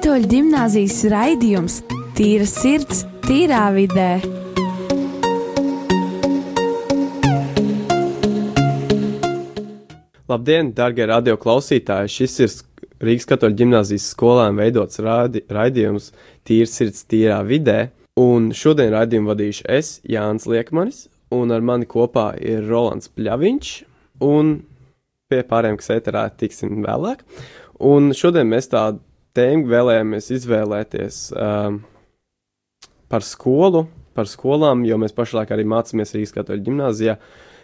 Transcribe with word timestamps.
Katoļu 0.00 0.28
gimnāzijas 0.32 0.94
raidījums 1.12 1.74
Tīra 2.16 2.46
sirds, 2.48 3.02
tīrā 3.20 3.66
vidē. 3.74 4.06
Labdien, 10.32 10.70
darbie 10.72 11.04
radio 11.10 11.34
klausītāji! 11.42 12.14
Šis 12.14 12.38
ir 12.40 12.54
Rīgas 13.10 13.28
katoļu 13.28 13.58
gimnāzijas 13.58 14.06
skolēniem 14.14 14.62
veidots 14.62 15.02
rādi, 15.04 15.44
raidījums 15.52 16.08
Tīra 16.48 16.72
sirds, 16.72 17.04
tīrā 17.04 17.42
vidē. 17.44 17.90
Un 18.24 18.48
šodien 18.56 18.96
raidījumu 18.96 19.34
vadīšu 19.34 19.68
es, 19.68 19.92
Jānis 20.08 20.48
Liekmanis, 20.48 21.10
un 21.28 21.52
ar 21.52 21.60
mani 21.60 21.84
kopā 21.84 22.30
ir 22.40 22.64
Rolands 22.72 23.12
Pļaviņš, 23.12 23.76
un 24.32 24.56
pie 25.28 25.44
pārējiem, 25.52 25.76
kas 25.84 25.92
ēterā 25.98 26.24
tiksim 26.40 26.80
vēlāk. 26.88 27.20
Un 27.84 28.14
šodien 28.16 28.48
mēs 28.48 28.72
tādu 28.72 29.04
tēmu 29.36 29.68
vēlējāmies 29.70 30.30
izvēlēties 30.36 31.20
um, 31.36 31.80
par 33.10 33.26
skolu, 33.26 33.86
par 34.16 34.28
skolām, 34.30 34.84
jo 34.86 34.98
mēs 35.00 35.14
pašlaik 35.16 35.52
arī 35.54 35.66
mācāmies 35.68 36.14
Rīgas 36.16 36.34
katoļu 36.36 36.66
ģimnāzijā. 36.68 37.16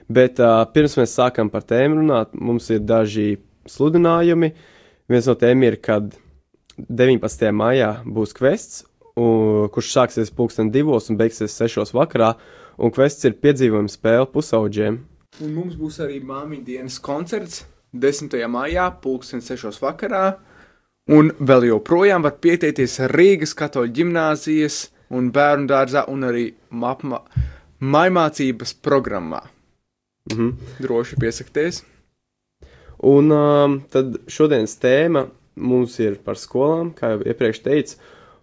Bet 0.07 0.39
uh, 0.43 0.63
pirms 0.71 0.95
mēs 1.01 1.17
sākam 1.19 1.51
par 1.51 1.67
tēmu 1.67 2.01
runāt, 2.01 2.35
mums 2.39 2.69
ir 2.71 2.85
daži 2.87 3.37
sludinājumi. 3.71 4.53
Viens 5.11 5.27
no 5.31 5.35
tiem 5.39 5.65
ir, 5.67 5.79
kad 5.83 6.15
19. 6.77 7.51
maijā 7.57 7.91
būs 8.05 8.35
kvests, 8.37 8.85
un, 9.19 9.67
kurš 9.73 9.93
sāksies 9.95 10.33
pulksten 10.35 10.71
divos 10.75 11.11
un 11.11 11.19
beigsies 11.19 11.55
sešos 11.57 11.95
vakarā, 11.97 12.35
un 12.79 12.93
kvests 12.95 13.27
ir 13.27 13.39
piedzīvojuma 13.43 13.91
spēle 13.91 14.29
pusauģiem. 14.33 14.99
Un 15.43 15.55
mums 15.57 15.77
būs 15.79 15.99
arī 16.05 16.21
māmiņu 16.25 16.65
dienas 16.67 16.99
koncerts 17.03 17.65
10. 17.97 18.37
maijā, 18.51 18.91
pulksten 19.03 19.43
6. 19.45 19.81
vakarā. 19.83 20.37
Un 21.07 21.31
vēl 21.39 21.69
joprojām 21.69 22.25
var 22.27 22.35
pieteikties 22.43 22.99
Rīgas 23.13 23.53
katoļu 23.55 23.93
ģimnāzijas 23.95 24.79
un 25.15 25.29
bērnu 25.31 25.69
dārzā 25.71 26.03
un 26.11 26.27
arī 26.27 26.49
mapma, 26.75 27.21
maimācības 27.79 28.75
programmā. 28.83 29.45
Mhm. 30.33 30.51
Droši 30.83 31.19
piesakties. 31.23 31.85
Un 33.07 33.31
um, 33.31 33.79
tad 33.93 34.19
šodienas 34.27 34.75
tēma 34.83 35.29
mums 35.55 35.95
ir 36.03 36.19
par 36.25 36.41
skolām, 36.41 36.91
kā 36.97 37.13
jau 37.13 37.23
iepriekš 37.23 37.63
teicu, 37.63 38.01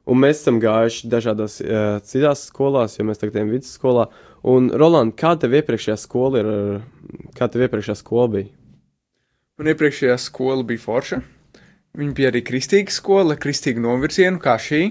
un 0.08 0.22
mēs 0.24 0.40
esam 0.40 0.62
gājuši 0.64 1.10
dažādās 1.12 1.60
uh, 1.66 2.00
citās 2.06 2.48
skolās, 2.48 2.96
jo 2.96 3.08
mēs 3.10 3.20
tagad 3.20 3.42
ejam 3.42 3.52
vidusskolā. 3.52 4.08
Un, 4.48 4.72
Roland, 4.72 5.18
kā 5.20 5.36
tev 5.40 5.58
iepriekšējā 5.60 6.00
skola 6.00 6.40
ir, 6.40 6.50
kā 7.36 7.50
tev 7.52 7.68
iepriekšējā 7.68 8.00
skola 8.00 8.32
bija? 8.38 8.52
Un 9.60 9.70
iepriekšējā 9.74 10.16
skola 10.22 10.64
bija 10.68 10.82
forša. 10.86 11.24
Viņa 11.94 12.14
bija 12.18 12.30
arī 12.32 12.42
kristīga 12.42 12.90
skola, 12.90 13.36
kristīga 13.38 13.82
novirziena, 13.84 14.40
kā 14.42 14.56
šī. 14.58 14.88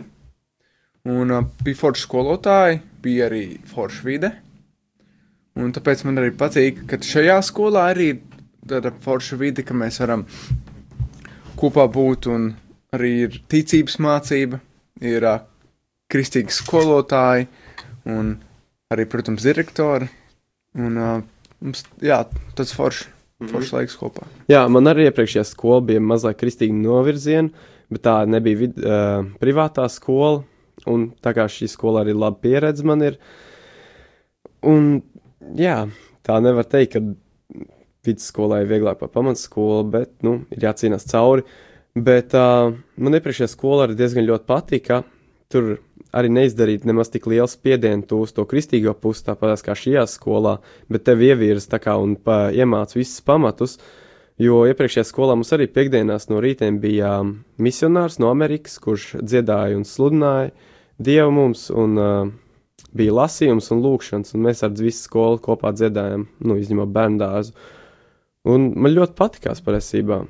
Un 1.11 1.34
uh, 1.34 1.47
bija 1.67 1.81
forša 1.81 2.05
skolotāji, 2.05 2.78
bija 3.03 3.27
arī 3.27 3.42
forša 3.67 4.05
vide. 4.06 4.31
Un 5.58 5.73
tāpēc 5.75 6.05
man 6.06 6.23
arī 6.23 6.30
patīk, 6.39 6.84
ka 6.86 7.00
šajā 7.03 7.41
skolā 7.42 7.89
arī 7.91 8.06
ir 8.12 8.20
tāda 8.70 8.92
forša 9.03 9.39
vide, 9.41 9.64
ka 9.67 9.75
mēs 9.75 9.98
varam 9.98 10.23
kopā 11.58 11.89
būt 11.91 12.28
un 12.30 12.53
arī 12.95 13.11
ir 13.25 13.41
ticības 13.50 13.98
mācība, 13.98 14.62
ir 15.03 15.27
uh, 15.27 15.42
kristīgi 16.12 16.55
skolotāji 16.55 17.48
un 18.14 18.36
arī, 18.95 19.08
protams, 19.11 19.42
direktori. 19.42 20.06
Un 20.78 21.03
uh, 21.03 21.19
mums, 21.58 21.83
jā, 21.98 22.23
tas 22.55 22.77
foršs, 23.43 23.55
foršs 23.55 23.75
laiks 23.77 23.98
kopā. 24.01 24.27
Jā, 24.51 24.62
man 24.73 24.91
arī 24.91 25.09
iepriekšējā 25.09 25.45
skola 25.48 25.83
bija 25.91 26.03
mazliet 26.05 26.41
kristīga 26.41 26.77
novirziena, 26.77 27.51
bet 27.92 28.05
tā 28.07 28.17
nebija 28.30 28.61
vid, 28.64 28.79
uh, 28.83 29.27
privātā 29.42 29.89
skola. 29.92 30.42
Un 30.89 31.11
tā 31.23 31.35
kā 31.36 31.45
šī 31.53 31.69
skola 31.70 32.01
arī 32.03 32.14
laba 32.17 32.41
pieredze 32.42 32.86
man 32.89 33.05
ir. 33.07 33.19
Un, 34.67 34.97
jā, 35.58 35.77
tā 36.27 36.39
nevar 36.42 36.67
teikt, 36.67 36.97
ka 36.97 37.67
vidusskolā 38.07 38.63
ir 38.63 38.70
vieglāk 38.70 38.98
par 38.98 39.13
pamatskolu, 39.14 39.85
bet, 39.92 40.14
nu, 40.27 40.41
ir 40.55 40.67
jācīnās 40.67 41.07
cauri. 41.11 41.45
Bet 41.92 42.35
uh, 42.39 42.73
man 42.97 43.19
iepriekšējā 43.19 43.51
skola 43.53 43.86
arī 43.86 43.98
diezgan 43.98 44.27
ļoti 44.27 44.48
patika. 44.48 45.03
Tur 45.53 45.74
arī 46.12 46.30
neizdarīt 46.33 46.84
nemaz 46.89 47.11
tik 47.12 47.27
lielu 47.30 47.48
spiedienu 47.48 48.06
tu 48.08 48.20
uz 48.27 48.34
to 48.36 48.45
kristīgo 48.48 48.95
pusi, 48.98 49.24
tāpat 49.27 49.64
kā 49.64 49.77
šajā 49.78 50.05
skolā, 50.11 50.58
bet 50.92 51.06
tev 51.08 51.24
ievirza 51.24 51.74
tā 51.74 51.83
kā 51.83 51.96
un 52.00 52.17
pa, 52.17 52.50
iemāc 52.52 52.95
visus 52.96 53.24
pamatus. 53.24 53.78
Jo 54.40 54.62
iepriekšējā 54.67 55.05
skolā 55.06 55.36
mums 55.36 55.52
arī 55.55 55.68
piekdienās 55.70 56.30
no 56.30 56.40
rītiem 56.42 56.80
bija 56.83 57.18
um, 57.20 57.34
misionārs 57.62 58.18
no 58.18 58.30
Amerikas, 58.33 58.78
kurš 58.83 59.18
dziedāja 59.20 59.77
un 59.78 59.84
sludināja 59.89 60.52
Dievu 61.02 61.33
mums, 61.34 61.67
un 61.74 61.98
uh, 61.98 62.33
bija 62.96 63.14
lasījums 63.17 63.70
un 63.74 63.80
lūkšanas, 63.83 64.34
un 64.36 64.44
mēs 64.46 64.62
ar 64.62 64.74
visu 64.77 65.06
skolu 65.06 65.40
kopā 65.42 65.73
dziedājām, 65.74 66.27
nu, 66.44 66.58
izņemot 66.61 66.92
bērnu 66.94 67.20
dārzu. 67.23 67.55
Un 68.52 68.68
man 68.77 68.94
ļoti 68.94 69.17
patikās 69.18 69.62
patiesībā. 69.64 70.20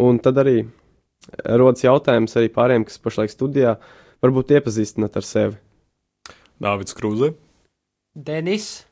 Un 0.00 0.20
tad 0.24 0.38
arī 0.40 0.62
rodas 1.58 1.84
jautājums 1.84 2.36
arī 2.38 2.50
pārējiem, 2.54 2.86
kas 2.88 3.00
pašlaik 3.02 3.32
studijā, 3.32 3.76
varbūt 4.22 4.54
iepazīstināt 4.56 5.18
ar 5.18 5.26
sevi. 5.26 5.58
Dāvids 6.62 6.96
Krūze. 6.96 7.32
Denis. 8.14 8.84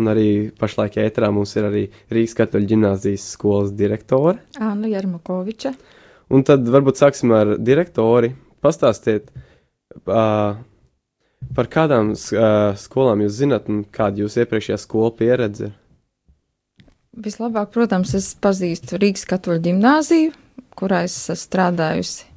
Un 0.00 0.08
arī 0.08 0.26
pašlaik 0.56 0.96
ētrā 1.02 1.28
mums 1.34 1.52
ir 1.58 1.66
arī 1.68 1.82
Rīgas 2.12 2.36
katoļu 2.38 2.70
ģimnāzijas 2.70 3.26
skolas 3.34 3.74
direktore. 3.76 4.38
Anna 4.56 4.88
Jarmakoviča. 4.88 5.74
Un 6.32 6.46
tad 6.48 6.64
varbūt 6.64 7.00
sāksim 7.02 7.34
ar 7.36 7.56
direktori. 7.60 8.32
Pastāstiet, 8.64 9.28
uh, 10.06 10.56
par 11.58 11.68
kādām 11.68 12.14
uh, 12.14 12.72
skolām 12.78 13.24
jūs 13.26 13.36
zinat 13.42 13.68
un 13.68 13.82
kāda 13.84 14.24
jūsu 14.24 14.44
iepriekšējā 14.44 14.80
skola 14.80 15.12
pieredze 15.18 15.68
ir? 15.68 15.78
Vislabāk, 17.12 17.74
protams, 17.74 18.14
es 18.16 18.30
pazīstu 18.40 18.96
Rīgas 18.96 19.26
katoļu 19.28 19.60
ģimnāziju, 19.66 20.32
kurā 20.78 21.02
es 21.04 21.18
strādājusi 21.42 22.31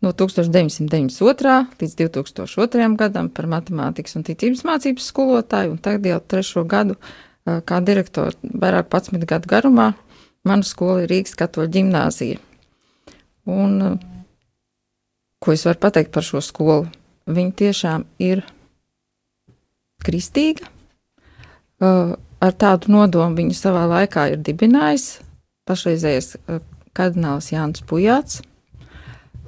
no 0.00 0.12
1992. 0.12 1.56
līdz 1.80 1.96
2002. 2.00 2.92
gadam 2.96 3.28
par 3.32 3.48
matemātikas 3.50 4.16
un 4.16 4.24
ticības 4.26 4.64
mācības 4.68 5.08
skolotāju, 5.12 5.74
un 5.74 5.82
tagad 5.82 6.08
jau 6.08 6.20
trešo 6.32 6.64
gadu 6.64 6.96
kā 7.44 7.80
direktori 7.84 8.36
vairāk 8.42 8.88
11 8.92 9.26
gadu 9.28 9.50
garumā. 9.50 9.92
Mana 10.44 10.64
skola 10.64 11.02
ir 11.04 11.10
Rīgas 11.12 11.36
katoļu 11.36 11.68
ģimnāzija. 11.74 12.38
Un, 13.50 13.98
ko 15.40 15.52
es 15.52 15.66
varu 15.68 15.80
pateikt 15.82 16.12
par 16.14 16.24
šo 16.24 16.40
skolu? 16.44 16.88
Viņa 17.28 17.52
tiešām 17.60 18.06
ir 18.24 18.44
kristīga. 20.04 20.64
Ar 21.80 22.56
tādu 22.56 22.92
nodomu 22.92 23.36
viņu 23.36 23.56
savā 23.56 23.84
laikā 23.88 24.30
ir 24.32 24.40
dibinājis 24.44 25.20
pašreizējais 25.68 26.38
kardināls 26.96 27.50
Jānis 27.52 27.84
Pujāts. 27.86 28.40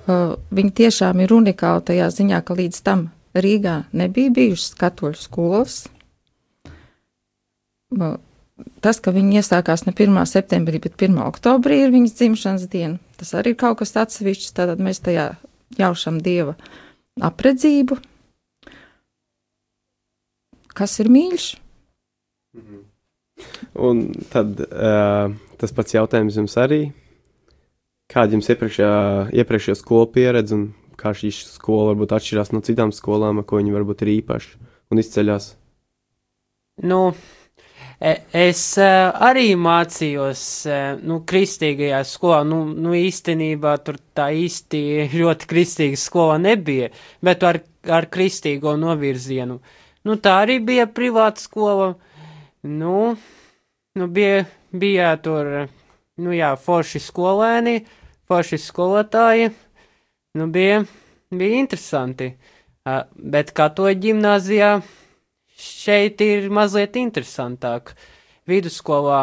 Uh, 0.02 0.34
viņi 0.50 0.72
tiešām 0.82 1.20
ir 1.22 1.30
unikāli 1.30 1.84
tajā 1.92 2.08
ziņā, 2.10 2.40
ka 2.42 2.56
līdz 2.58 2.78
tam 2.82 3.06
Rīgā 3.38 3.84
nebija 3.94 4.32
bijušas 4.34 4.74
katoļu 4.80 5.20
skolas. 5.20 5.76
Uh, 7.94 8.16
tas, 8.82 8.98
ka 8.98 9.14
viņi 9.14 9.38
iesākās 9.38 9.86
ne 9.86 9.94
1. 9.94 10.18
septembrī, 10.26 10.80
bet 10.82 10.98
1. 10.98 11.20
oktobrī 11.22 11.84
ir 11.84 11.94
viņas 11.94 12.16
dzimšanas 12.18 12.66
diena, 12.72 12.98
tas 13.20 13.30
arī 13.38 13.54
ir 13.54 13.60
kaut 13.62 13.78
kas 13.82 13.94
atsevišķs. 14.02 14.54
Tātad 14.58 14.82
mēs 14.82 15.02
tajā 15.06 15.28
jaušam 15.78 16.18
dieva 16.24 16.56
apredzību. 17.22 18.00
Kas 20.72 20.98
ir 21.04 21.12
mīļš? 21.12 21.46
Un 23.86 24.02
tad 24.32 24.58
uh, 24.66 25.30
tas 25.60 25.72
pats 25.76 25.94
jautājums 25.94 26.36
jums 26.40 26.58
arī. 26.60 26.82
Kāda 28.12 28.36
jums 28.36 28.50
iepriekšējā, 28.52 28.96
iepriekšējā 29.40 29.78
skola 29.78 30.08
pieredze 30.12 30.52
un 30.52 30.64
kā 31.00 31.14
šī 31.16 31.30
skola 31.32 31.92
varbūt 31.92 32.12
atšķirās 32.12 32.50
no 32.52 32.60
citām 32.64 32.90
skolām, 32.92 33.40
ko 33.40 33.56
viņi 33.56 33.72
varbūt 33.72 34.04
ir 34.04 34.10
īpaši 34.18 34.58
un 34.92 35.00
izceļas? 35.00 35.46
Nu, 36.84 37.00
e- 37.96 38.18
es 38.36 38.60
uh, 38.76 39.08
arī 39.16 39.54
mācījos 39.56 40.42
uh, 40.68 40.76
nu, 41.00 41.22
kristīgajā 41.28 42.02
skolā. 42.08 42.42
Nu, 42.48 42.62
nu, 42.68 42.92
īstenībā 42.98 43.78
tur 43.86 43.96
tā 44.12 44.28
īsti 44.36 44.82
ļoti 45.20 45.48
kristīga 45.48 46.00
skola 46.00 46.36
nebija, 46.42 46.90
bet 47.24 47.48
ar, 47.48 47.62
ar 47.88 48.10
kristīgo 48.12 48.76
novirzienu. 48.80 49.56
Nu, 50.04 50.18
tā 50.20 50.42
arī 50.44 50.58
bija 50.60 50.84
privāta 50.90 51.40
skola. 51.40 51.94
Nu, 52.68 53.14
nu 53.96 54.12
bija, 54.12 54.44
bija 54.70 55.16
tur, 55.22 55.50
nu 56.20 56.36
jā, 56.36 56.52
forši 56.60 57.00
skolēni, 57.02 57.80
forši 58.32 58.58
skolotāji. 58.64 59.52
Nu, 60.40 60.48
bija, 60.48 60.80
bija 61.28 61.60
interesanti. 61.60 62.32
Uh, 62.82 63.04
bet 63.14 63.52
kā 63.54 63.68
to 63.76 63.90
ģimnāzijā 63.92 64.78
šeit 65.60 66.22
ir 66.24 66.48
mazliet 66.50 66.96
interesantāk. 66.96 67.92
Vidusskolā 68.48 69.20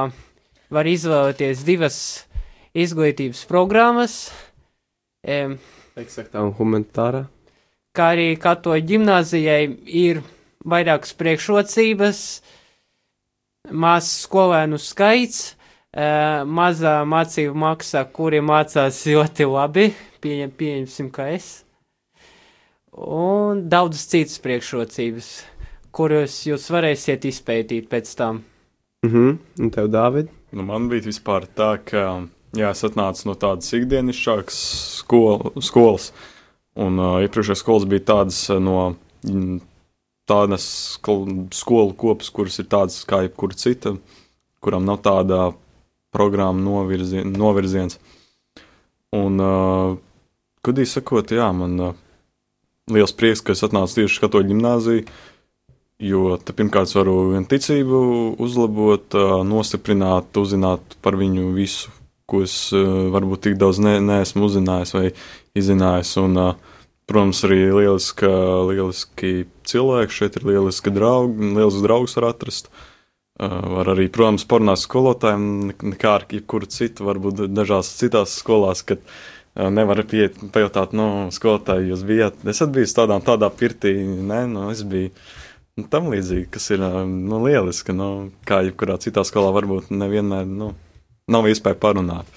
var 0.72 0.88
izvēlēties 0.88 1.66
divas 1.68 1.98
izglītības 2.78 3.42
programmas. 3.50 4.20
Um, 5.26 5.58
Eksaktā 6.00 6.46
un 6.46 6.54
humanitārā. 6.56 7.26
kā 7.98 8.14
arī 8.14 8.30
katoļu 8.40 8.86
ģimnāzijai 8.94 9.64
ir 10.00 10.22
vairākas 10.70 11.12
priekšrocības, 11.20 12.22
mazs 13.74 14.14
skolēnu 14.24 14.80
skaits, 14.80 15.58
mazā 15.94 17.00
mācību 17.06 17.56
maksa, 17.58 18.04
kuri 18.14 18.42
mācās 18.46 19.02
ļoti 19.10 19.48
labi, 19.50 19.88
pieņem, 20.22 20.52
pieņemsim, 20.52 21.10
ka 21.10 21.30
es, 21.34 21.64
un 22.94 23.70
daudzas 23.70 24.06
citas 24.12 24.40
priekšrocības, 24.44 25.30
kuras 25.92 26.46
jūs 26.46 26.70
varēsiet 26.70 27.26
izpētīt 27.26 27.90
pēc 27.90 28.16
tam. 28.16 28.44
Mhm, 29.06 29.40
un 29.60 29.72
tev, 29.72 29.88
Dāvid? 29.90 30.30
Nu, 30.52 30.66
man 30.68 30.90
bija 30.90 31.08
vispār 31.08 31.48
tā, 31.48 31.78
ka 31.82 32.28
jā, 32.58 32.70
es 32.70 32.84
atnācu 32.84 33.30
no 33.30 33.36
tādas 33.40 33.72
ikdienišķākas 33.74 34.60
skol, 35.00 35.54
skolas, 35.64 36.12
un 36.80 37.00
uh, 37.00 37.18
iepriekšējās 37.24 37.64
skolas 37.64 37.88
bija 37.90 38.06
tādas 38.12 38.42
uh, 38.50 38.60
no 38.62 38.94
mm, 39.26 39.62
tādas 40.30 40.68
skol, 40.98 41.26
skolu 41.56 41.96
kopas, 41.98 42.30
kuras 42.34 42.60
ir 42.62 42.70
tādas 42.70 43.02
kā 43.10 43.24
jebkura 43.26 43.58
cita, 43.58 43.96
kurām 44.62 44.86
nav 44.86 45.02
tāda 45.06 45.50
programma 46.12 46.62
novirzi, 46.62 47.24
novirziens. 47.26 48.00
Un, 49.16 49.40
uh, 49.42 49.98
godīgi 50.66 50.94
sakot, 50.94 51.34
jā, 51.34 51.48
man 51.56 51.76
uh, 51.82 51.98
liels 52.94 53.14
prieks, 53.18 53.42
ka 53.46 53.56
es 53.56 53.66
atnācu 53.66 54.02
tieši 54.02 54.24
katoļu 54.24 54.52
ģimnāziju, 54.52 55.06
jo 56.10 56.36
te 56.46 56.56
pirmkārt 56.56 56.94
varu 56.96 57.16
gan 57.34 57.48
ticību 57.50 58.02
uzlabot, 58.42 59.08
uh, 59.18 59.40
nostiprināt, 59.48 60.38
uzzināt 60.42 60.98
par 61.06 61.18
viņu 61.20 61.54
visu, 61.58 61.94
ko 62.30 62.44
es 62.46 62.58
uh, 62.76 63.10
varbūt 63.14 63.48
tik 63.48 63.58
daudz 63.62 63.82
ne, 63.82 63.98
neesmu 64.04 64.46
uzzinājis 64.50 64.94
vai 64.98 65.08
izzinājis. 65.58 66.14
Un, 66.22 66.38
uh, 66.38 66.78
protams, 67.10 67.42
arī 67.48 67.64
lieliski, 67.74 68.30
lieliski 68.70 69.34
cilvēki 69.66 70.14
šeit 70.14 70.38
ir 70.38 70.46
lieliski 70.52 70.94
draugi, 70.94 71.54
lielisks 71.58 71.86
draugs 71.86 72.14
var 72.20 72.30
atrast. 72.30 72.70
Uh, 72.70 72.86
var 73.40 73.94
arī, 73.94 74.10
protams, 74.12 74.46
parunāt 74.50 74.78
ar 74.78 74.84
skolotājiem, 74.84 75.44
ne- 75.70 75.92
nekā 75.94 76.16
ar 76.18 76.26
jebkuru 76.30 76.68
citu, 76.68 77.06
varbūt 77.08 77.46
dažās 77.54 77.92
citās 78.00 78.36
skolās, 78.42 78.84
kad 78.84 79.00
uh, 79.00 79.70
nevar 79.72 80.04
pieiet, 80.04 80.36
pajautāt, 80.52 80.92
nu, 80.98 81.30
skolotāji, 81.32 81.94
jūs 81.94 82.04
bijat. 82.08 82.42
Es 82.44 82.60
biju 82.60 82.92
tādā, 82.98 83.20
tādā 83.24 83.50
pirtī, 83.50 83.96
nē, 84.04 84.44
nu, 84.52 84.68
es 84.74 84.84
biju 84.84 85.14
nu, 85.80 85.88
tam 85.88 86.12
līdzīgi, 86.12 86.50
kas 86.52 86.70
ir 86.76 86.84
uh, 86.84 87.02
nu, 87.08 87.40
lieliski. 87.46 87.96
Nu, 87.96 88.30
kā 88.48 88.62
jebkurā 88.68 89.00
citā 89.00 89.24
skolā, 89.24 89.54
varbūt 89.56 89.94
nevienmēr 89.96 90.46
nu, 90.50 90.74
nav 91.32 91.48
iespēja 91.48 91.80
parunāt. 91.80 92.28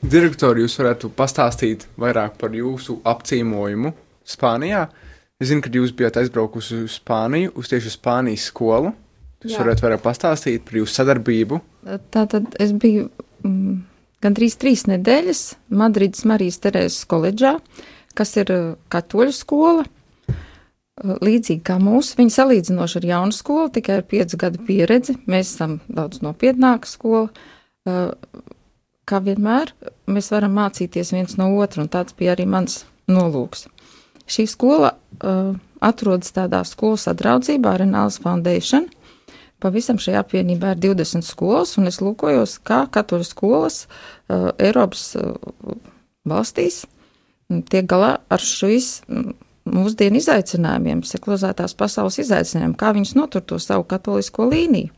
Direktori, 0.00 0.62
jūs 0.64 0.78
varētu 0.80 1.10
pastāstīt 1.14 1.84
vairāk 2.00 2.38
par 2.40 2.54
jūsu 2.56 3.00
apciemojumu 3.04 3.92
Spānijā. 4.26 4.86
Es 5.36 5.50
zinu, 5.50 5.60
ka 5.60 5.68
jūs 5.72 5.92
bijat 5.96 6.16
aizbraukusi 6.16 6.78
uz 6.86 6.94
Spāniju, 6.96 7.52
uz 7.60 7.68
tieši 7.68 7.92
Spānijas 7.92 8.46
skolu. 8.48 8.94
Jūs 9.44 9.52
Jā. 9.52 9.60
varētu 9.60 9.84
vairāk 9.84 10.00
pastāstīt 10.04 10.64
par 10.64 10.78
jūsu 10.78 10.96
sadarbību. 10.96 11.58
Tātad 12.14 12.56
es 12.62 12.72
biju 12.72 13.10
mm, 13.44 13.74
gandrīz 14.24 14.56
trīs 14.56 14.86
nedēļas 14.88 15.42
Madrides 15.76 16.24
Marijas 16.28 16.56
Terēzes 16.64 17.04
koledžā, 17.10 17.58
kas 18.16 18.32
ir 18.40 18.54
uh, 18.54 18.64
katoļu 18.92 19.36
skola. 19.36 19.84
Uh, 19.84 21.18
Līdzīgi 21.20 21.60
kā 21.68 21.76
mūsu, 21.84 22.16
viņa 22.16 22.36
salīdzinoši 22.38 23.00
ar 23.02 23.08
jaunu 23.12 23.36
skolu, 23.36 23.68
tikai 23.76 24.00
ar 24.00 24.06
piecu 24.08 24.40
gadu 24.40 24.64
pieredzi. 24.64 25.18
Mēs 25.28 25.52
esam 25.52 25.78
daudz 25.92 26.24
nopietnāka 26.24 26.88
skola. 26.88 27.28
Uh, 27.84 28.14
Kā 29.06 29.20
vienmēr, 29.22 29.70
mēs 30.10 30.32
varam 30.34 30.56
mācīties 30.58 31.12
viens 31.14 31.36
no 31.38 31.52
otra, 31.62 31.84
un 31.84 31.90
tāds 31.92 32.16
bija 32.18 32.32
arī 32.34 32.42
mans 32.50 32.80
nolūks. 33.06 33.68
Šī 34.26 34.46
skola 34.50 34.92
uh, 34.96 35.54
atrodas 35.80 36.34
tādā 36.34 36.62
skolu 36.66 36.98
sadraudzībā 36.98 37.76
ar 37.76 37.84
Renāls 37.84 38.18
Foundation. 38.22 38.88
Pavisam 39.62 40.00
šajā 40.02 40.20
apvienībā 40.24 40.74
ir 40.74 40.82
20 40.82 41.24
skolas, 41.24 41.76
un 41.80 41.88
es 41.88 42.02
lūkojos, 42.02 42.58
kā 42.66 42.84
katoļu 42.92 43.26
skolas 43.26 43.84
uh, 43.86 44.50
Eiropas 44.58 45.14
uh, 45.16 45.36
valstīs 46.28 46.84
mm, 47.48 47.62
tiek 47.70 47.86
galā 47.88 48.16
ar 48.28 48.42
šīs 48.42 48.90
mm, 49.06 49.36
mūsdienu 49.76 50.20
izaicinājumiem, 50.20 51.04
sekulizētās 51.06 51.74
pasaules 51.78 52.18
izaicinājumiem, 52.22 52.76
kā 52.78 52.92
viņas 52.96 53.14
notur 53.18 53.46
to 53.46 53.58
savu 53.62 53.86
katolisko 53.88 54.50
līniju. 54.50 54.92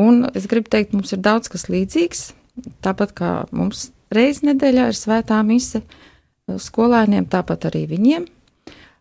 Un 0.00 0.26
es 0.34 0.46
gribu 0.50 0.70
teikt, 0.70 0.92
mums 0.94 1.14
ir 1.14 1.22
daudz 1.22 1.50
kas 1.50 1.66
līdzīgs, 1.72 2.30
tāpat 2.84 3.14
kā 3.16 3.30
mums 3.54 3.88
reiz 4.14 4.42
nedēļā 4.46 4.90
ir 4.90 4.98
svētā 4.98 5.40
mise 5.46 5.82
skolēniem, 6.50 7.26
tāpat 7.30 7.68
arī 7.70 7.86
viņiem. 7.90 8.28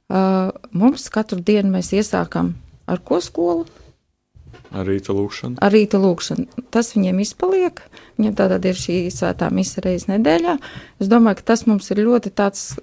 Mums 0.10 1.10
katru 1.14 1.38
dienu 1.46 1.70
mēs 1.76 1.92
iesākam 1.94 2.56
ar 2.90 3.02
ko 3.06 3.20
skolu? 3.22 3.68
Arī 4.70 5.00
tā 5.02 5.14
lūkšana. 5.18 5.58
ar 5.62 5.74
rīta 5.74 5.98
lūkšanu. 6.02 6.46
Tas 6.70 6.92
viņiem 6.94 7.22
izpaliek. 7.24 7.82
Viņam 8.18 8.36
tātad 8.38 8.66
ir 8.70 8.78
šī 8.78 9.10
svētā 9.14 9.50
mise 9.54 9.82
reizes 9.82 10.10
nedēļā. 10.10 10.58
Es 11.02 11.10
domāju, 11.10 11.40
ka 11.40 11.54
tas 11.54 11.66
mums 11.66 11.90
ir 11.90 12.04
ļoti 12.06 12.30
tāds 12.30 12.78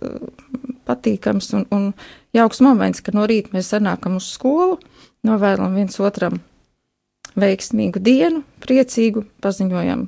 patīkams 0.87 1.53
un, 1.55 1.67
un 1.71 1.89
jauks 2.35 2.63
moments, 2.63 3.03
ka 3.03 3.15
no 3.15 3.27
rīta 3.27 3.55
mēs 3.55 3.71
sanākam 3.75 4.19
uz 4.19 4.31
skolu, 4.35 4.81
novēlam 5.27 5.75
viens 5.79 5.99
otram 6.03 6.41
veiksmīgu 7.39 8.03
dienu, 8.03 8.43
priecīgu, 8.63 9.27
paziņojam 9.43 10.07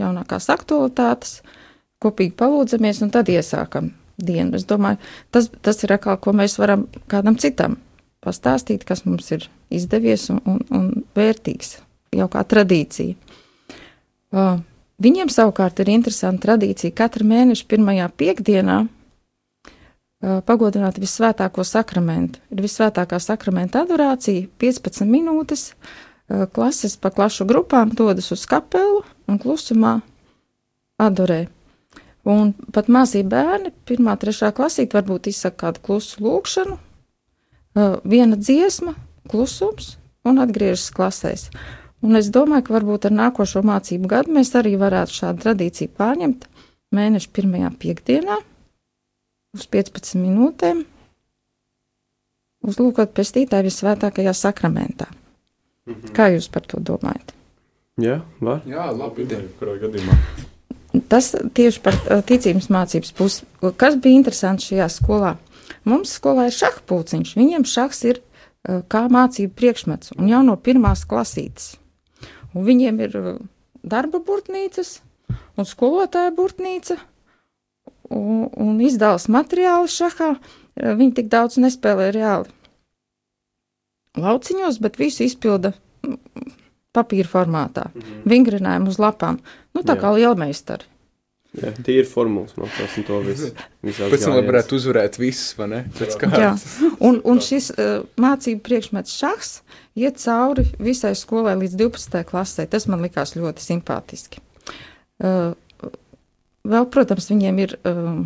jaunākās 0.00 0.50
aktualitātes, 0.52 1.40
kopīgi 2.02 2.36
palūdzamies 2.36 3.04
un 3.04 3.12
tad 3.14 3.30
iesākam 3.32 3.92
dienu. 4.16 4.56
Es 4.56 4.66
domāju, 4.68 5.00
tas, 5.34 5.50
tas 5.62 5.82
ir 5.84 5.94
atkal, 5.96 6.18
ko 6.22 6.34
mēs 6.36 6.58
varam 6.60 6.86
kādam 7.10 7.36
citam 7.40 7.78
pastāstīt, 8.24 8.84
kas 8.86 9.04
mums 9.06 9.30
ir 9.34 9.46
izdevies 9.72 10.28
un, 10.32 10.40
un, 10.48 10.62
un 10.74 10.88
vērtīgs, 11.16 11.76
jau 12.16 12.28
kā 12.32 12.42
tradīcija. 12.48 13.14
Uh, 14.36 14.58
viņiem 15.02 15.30
savukārt 15.32 15.80
ir 15.82 15.92
interesanta 15.94 16.48
tradīcija 16.48 16.94
katru 16.96 17.28
mēnešu 17.28 17.68
pirmajā 17.70 18.08
piekdienā 18.18 18.80
uh, 18.86 20.40
pagodināt 20.48 20.98
visvētāko 21.02 21.64
sakramentu. 21.66 22.42
Ir 22.50 22.64
visvētākā 22.66 23.20
sakramenta 23.22 23.84
adorācija, 23.86 24.48
15 24.58 25.06
minūtes, 25.10 25.68
uh, 25.72 26.48
klases 26.52 26.98
pa 26.98 27.12
klašu 27.14 27.46
grupām 27.48 27.94
dodas 27.94 28.32
uz 28.34 28.46
kapelu 28.50 29.04
un 29.30 29.38
klusumā 29.42 30.00
adorē. 30.98 31.46
Un 32.26 32.50
pat 32.74 32.88
mazie 32.90 33.22
bērni, 33.22 33.70
pirmā, 33.86 34.16
trešā 34.18 34.50
klasīte, 34.54 34.96
varbūt 34.98 35.28
izsaka 35.30 35.68
kādu 35.68 35.82
klusu 35.86 36.24
lūkšanu, 36.24 36.74
uh, 36.74 37.98
viena 38.02 38.38
dziesma, 38.38 38.96
klusums 39.30 39.94
un 40.26 40.42
atgriežas 40.42 40.90
klasēs. 40.94 41.46
Un 42.02 42.18
es 42.18 42.28
domāju, 42.34 42.66
ka 42.66 42.74
varbūt 42.76 43.06
ar 43.08 43.14
nākošo 43.14 43.62
mācību 43.66 44.10
gadu 44.10 44.34
mēs 44.36 44.52
arī 44.58 44.74
varētu 44.80 45.14
šādu 45.20 45.44
tradīciju 45.46 45.94
pārņemt 45.96 46.48
mēneša 46.94 47.30
pirmajā 47.34 47.70
piekdienā 47.80 48.40
uz 49.56 49.68
15 49.72 50.18
minūtēm, 50.20 50.82
uzlūkot 52.66 53.14
pestītāju 53.16 53.70
visvētākajā 53.70 54.34
sakramentā. 54.36 55.08
Kā 56.16 56.28
jūs 56.34 56.50
par 56.50 56.66
to 56.66 56.82
domājat? 56.82 57.32
Jā, 58.02 58.18
var. 58.42 58.60
Jā, 58.68 58.90
labi. 58.92 59.24
ideja. 59.24 59.46
Kurā 59.60 59.78
gadījumā? 59.80 60.18
Tas 61.10 61.32
tieši 61.56 61.82
par 61.84 61.96
uh, 61.98 62.22
ticības 62.26 62.68
mācības 62.72 63.12
pusi. 63.16 63.46
Kas 63.80 63.98
bija 64.00 64.18
interesanti 64.18 64.70
šajā 64.70 64.86
skolā? 64.92 65.34
Mums 65.86 66.14
skolā 66.18 66.48
ir 66.48 66.56
šaha 66.56 66.82
pulciņš. 66.88 67.34
Viņiem 67.38 67.66
šahs 67.68 68.04
ir 68.08 68.20
uh, 68.20 68.82
kā 68.90 69.06
mācību 69.12 69.54
priekšmets 69.58 70.14
un 70.16 70.30
jau 70.30 70.42
no 70.46 70.56
pirmās 70.56 71.04
klasītes. 71.08 71.74
Un 72.54 72.66
viņiem 72.68 73.02
ir 73.06 73.18
uh, 73.20 73.34
darba 73.86 74.22
burtnīcas 74.22 75.00
un 75.56 75.68
skolotāja 75.68 76.34
burtnīca 76.36 76.98
un, 78.10 78.46
un 78.50 78.76
izdevas 78.84 79.28
materiāli 79.32 79.90
šahā. 79.90 80.36
Viņi 80.76 81.14
tik 81.16 81.32
daudz 81.32 81.56
nespēlē 81.56 82.10
reāli 82.12 82.52
lauciņos, 84.16 84.80
bet 84.80 84.98
visu 85.00 85.24
izpilda 85.26 85.72
papīra 86.96 87.30
formātā, 87.30 87.88
vingrinājumu 88.28 88.92
uz 88.92 89.00
lapām. 89.02 89.40
Nu, 89.76 89.84
tā 89.84 89.94
Jā. 89.94 90.02
kā 90.02 90.12
lielmeistari. 90.16 90.88
Jā, 91.56 91.70
tīri 91.72 92.04
formulas 92.04 92.52
mācās 92.60 92.96
un 93.00 93.04
to 93.08 93.18
visu. 93.24 93.50
Pēc 93.84 94.24
tam, 94.26 94.34
varētu 94.44 94.76
uzvarēt 94.76 95.16
visus, 95.16 95.54
vai 95.56 95.70
ne? 95.72 95.78
Pēc 95.96 96.16
Jā, 96.16 96.18
kārtas. 96.20 96.66
un, 97.08 97.20
un 97.24 97.40
šis 97.44 97.70
uh, 97.72 98.02
mācību 98.20 98.60
priekšmets 98.66 99.14
šachs 99.16 99.52
iet 99.96 100.20
cauri 100.20 100.66
visai 100.82 101.14
skolai 101.16 101.56
līdz 101.62 101.78
12. 101.80 102.20
klasē. 102.28 102.66
Tas 102.68 102.88
man 102.92 103.04
likās 103.04 103.32
ļoti 103.38 103.64
simpātiski. 103.64 104.42
Uh, 105.16 105.54
vēl, 106.68 106.90
protams, 106.92 107.30
viņiem 107.32 107.62
ir 107.64 107.76
uh, 107.78 108.18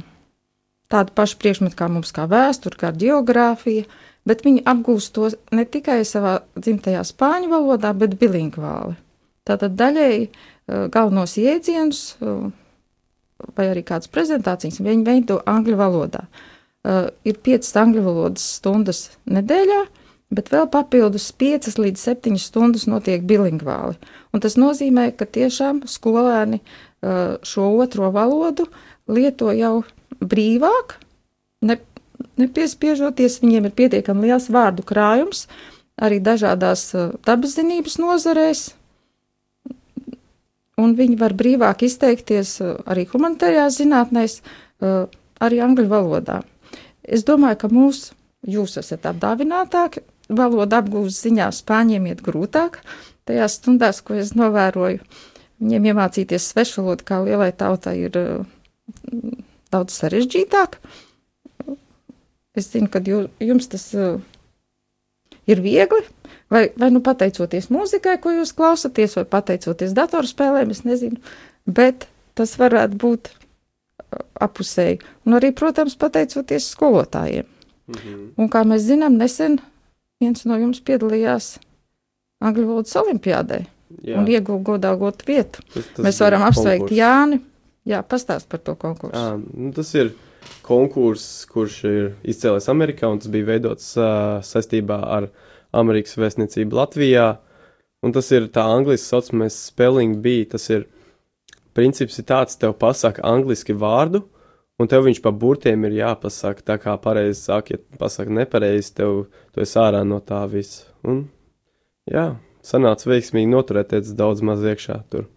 tādi 0.90 1.14
paši 1.14 1.38
priekšmeti 1.38 1.78
kā 1.78 1.86
mums, 1.92 2.10
kā 2.16 2.26
vēsture, 2.30 2.80
kā 2.80 2.90
geogrāfija, 2.96 3.86
bet 4.28 4.44
viņi 4.44 4.64
apgūst 4.68 5.14
to 5.16 5.30
ne 5.56 5.64
tikai 5.64 6.00
savā 6.08 6.40
dzimtajā 6.58 7.02
spāņu 7.08 7.50
valodā, 7.52 7.92
bet 7.96 8.16
bilingvāli. 8.20 8.96
Tātad 9.48 9.76
daļēji 9.78 10.26
uh, 10.28 10.86
galvenos 10.92 11.36
jēdzienus 11.40 12.02
uh, 12.20 12.50
vai 13.56 13.70
arī 13.70 13.84
kādas 13.86 14.10
prezentācijas, 14.12 14.82
viņi 14.84 15.06
veido 15.06 15.40
angļu 15.48 15.78
valodā. 15.80 16.26
Uh, 16.80 17.08
ir 17.24 17.40
piecas 17.42 17.72
angļu 17.80 18.04
valodas 18.04 18.44
stundas 18.58 19.06
nedēļā, 19.28 19.80
bet 20.30 20.52
vēl 20.52 20.68
papildus 20.70 21.30
5 21.40 21.74
līdz 21.80 22.04
7 22.12 22.38
stundas 22.38 22.86
notiek 22.86 23.24
bilingvāli. 23.26 23.96
Un 24.30 24.44
tas 24.44 24.54
nozīmē, 24.60 25.10
ka 25.18 25.26
tiešām 25.26 25.82
skolēni 25.90 26.60
šo 27.00 27.64
otro 27.80 28.10
valodu 28.14 28.68
lieto 29.10 29.50
jau 29.56 29.80
brīvāk, 30.20 30.98
ne, 31.66 31.78
nepiespiežoties, 32.40 33.40
viņiem 33.42 33.68
ir 33.68 33.76
pietiekami 33.76 34.30
liels 34.30 34.48
vārdu 34.52 34.84
krājums, 34.86 35.46
arī 36.00 36.20
dažādās 36.24 36.84
uh, 36.96 37.10
dabaszinības 37.28 37.98
nozarēs, 38.00 38.62
un 40.80 40.94
viņi 40.96 41.18
var 41.20 41.36
brīvāk 41.36 41.84
izteikties 41.86 42.56
uh, 42.64 42.78
arī 42.88 43.06
humanitārajās 43.10 43.80
zinātnēs, 43.82 44.38
uh, 44.40 45.04
arī 45.40 45.60
angļu 45.64 45.88
valodā. 45.90 46.40
Es 47.04 47.24
domāju, 47.28 47.60
ka 47.62 47.72
mūs, 47.72 48.10
jūs 48.48 48.78
esat 48.80 49.08
apdāvinātāki, 49.10 50.04
valoda 50.30 50.80
apgūves 50.80 51.18
ziņā 51.24 51.50
spāņiem 51.54 52.08
iet 52.12 52.22
grūtāk, 52.24 52.80
tajās 53.28 53.58
stundās, 53.60 54.00
ko 54.04 54.16
es 54.20 54.32
novēroju, 54.38 55.02
viņiem 55.60 55.90
iemācīties 55.92 56.50
svešu 56.52 56.84
valodu 56.84 57.06
kā 57.08 57.20
lielai 57.24 57.50
tautai 57.56 57.96
ir 58.06 58.18
uh, 58.20 58.44
daudz 59.72 59.96
sarežģītāk. 60.00 60.78
Es 62.58 62.70
zinu, 62.72 62.88
ka 62.90 63.02
jums 63.04 63.68
tas 63.70 63.84
ir 65.50 65.60
viegli, 65.62 66.02
vai, 66.50 66.64
vai 66.78 66.90
nu 66.90 67.02
pateicoties 67.04 67.70
mūzikai, 67.70 68.18
ko 68.22 68.32
jūs 68.34 68.52
klausāties, 68.56 69.16
vai 69.18 69.26
pateicoties 69.36 69.94
datorspēlēm, 69.96 70.72
es 70.74 70.82
nezinu, 70.86 71.20
bet 71.66 72.08
tas 72.38 72.56
varētu 72.60 72.98
būt 73.00 73.30
uh, 73.30 74.22
apusēji. 74.46 75.00
Un 75.26 75.38
arī, 75.38 75.52
protams, 75.56 75.98
pateicoties 76.00 76.70
skolotājiem. 76.74 77.48
Mhm. 77.90 78.22
Un 78.38 78.50
kā 78.52 78.62
mēs 78.66 78.86
zinām, 78.86 79.18
nesen 79.18 79.58
viens 80.22 80.46
no 80.46 80.58
jums 80.60 80.82
piedalījās 80.84 81.56
Angļu 82.40 82.62
valodas 82.70 82.96
olimpiādē 82.96 83.58
Jā. 84.06 84.16
un 84.16 84.28
ieguva 84.30 84.62
godāgotu 84.70 85.26
vietu. 85.28 85.60
Tas, 85.74 85.88
tas 85.92 86.04
mēs 86.06 86.20
varam 86.22 86.44
apsveikt 86.46 86.86
konkurs. 86.86 86.96
Jāni. 86.96 87.40
Jā, 87.88 88.00
pastāst 88.06 88.48
par 88.48 88.62
to 88.64 88.76
konkursu. 88.80 89.16
À, 89.18 89.34
nu, 89.36 89.72
tas 89.76 89.90
ir 89.98 90.14
konkurss, 90.66 91.44
kurš 91.50 91.76
ir 91.88 92.08
izcēlies 92.22 92.68
Amerikā, 92.72 93.08
un 93.10 93.20
tas 93.22 93.30
bija 93.32 93.48
veidots 93.52 93.92
uh, 93.98 94.40
saistībā 94.44 95.00
ar 95.18 95.30
Amerikas 95.76 96.18
vēstniecība 96.20 96.82
Latvijā. 96.82 97.28
Un 98.00 98.14
tas 98.16 98.30
ir 98.32 98.48
tā 98.52 98.64
angļuiski 98.64 99.06
saucamais 99.06 99.56
spelling 99.68 100.20
bee. 100.24 100.46
Tas 100.48 100.70
ir 100.72 100.86
princips 101.76 102.18
ir 102.20 102.28
tāds, 102.28 102.58
tev 102.60 102.76
pasaka 102.80 103.24
angliski 103.26 103.76
vārdu, 103.76 104.22
un 104.80 104.88
tev 104.90 105.04
viņš 105.06 105.20
pa 105.24 105.32
burtiem 105.36 105.84
ir 105.88 105.98
jāpasaka 106.00 106.64
tā 106.72 106.78
kā 106.80 106.96
pareizi 107.02 107.42
sāk, 107.42 107.74
ja 107.74 107.98
pasaka 108.00 108.32
nepareizi, 108.40 108.94
tev 109.02 109.26
tu 109.52 109.64
esi 109.64 109.76
ārā 109.80 110.00
no 110.06 110.20
tā 110.24 110.42
visa. 110.50 110.88
Un 111.04 111.26
jā, 112.10 112.32
sanāca 112.64 113.12
veiksmīgi 113.12 113.52
noturēties 113.52 114.16
daudz 114.16 114.42
maz 114.46 114.64
iekšā 114.64 115.02
tur. 115.12 115.28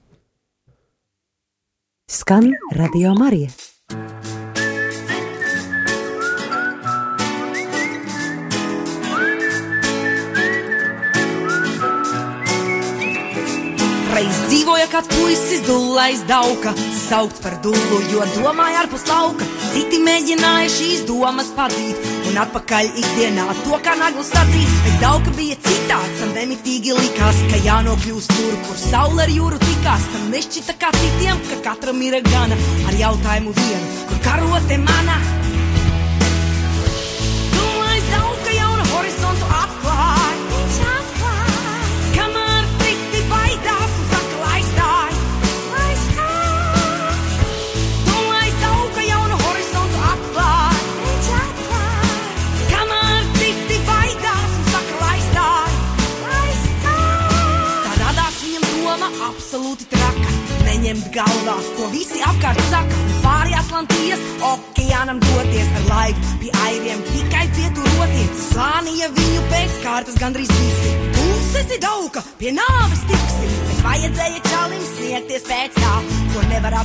Skan 2.12 2.52
Radio 2.76 3.14
Marija. 3.18 3.73
Kāds 15.04 15.18
puisis, 15.18 15.62
dulais 15.68 16.24
dauka, 16.28 16.74
saukts 17.10 17.42
par 17.42 17.60
dullu, 17.62 18.00
jo 18.12 18.24
domāja 18.38 18.84
ārpus 18.84 19.06
lauka. 19.08 19.46
Citi 19.74 20.00
mēģināja 20.04 20.70
šīs 20.70 21.06
domas 21.08 21.52
padzīt, 21.56 21.98
un 22.30 22.38
atpakaļ 22.38 22.86
ikdienā 23.02 23.46
to 23.64 23.80
kā 23.84 23.96
naglu 23.98 24.24
sacīt. 24.24 24.70
Bet 24.86 25.00
dauka 25.02 25.32
bija 25.36 25.56
citāds, 25.56 26.24
un 26.24 26.34
nemitīgi 26.38 26.96
likās, 26.98 27.40
ka 27.52 27.62
jānokļūst 27.66 28.36
tur, 28.38 28.58
kur 28.68 28.78
saule 28.78 29.24
ar 29.24 29.30
jūru 29.30 29.60
tikās. 29.60 30.10
Tam 30.14 30.28
nešķita 30.32 30.78
kā 30.80 30.92
citiem, 31.00 31.40
ka 31.50 31.62
katram 31.72 32.02
ir 32.02 32.22
gana 32.30 32.60
ar 32.88 33.00
jautājumu 33.00 33.56
vienu, 33.60 34.04
kur 34.10 34.22
karote 34.28 34.78
mana. 34.84 35.43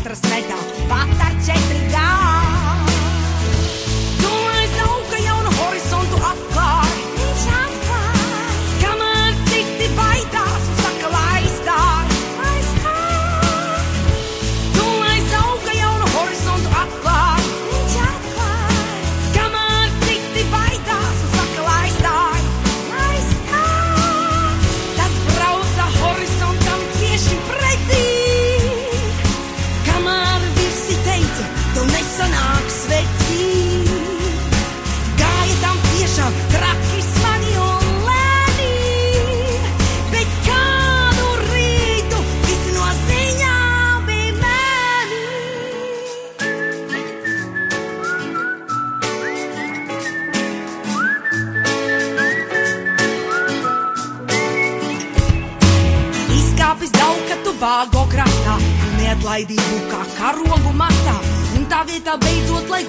Ko 0.09 0.68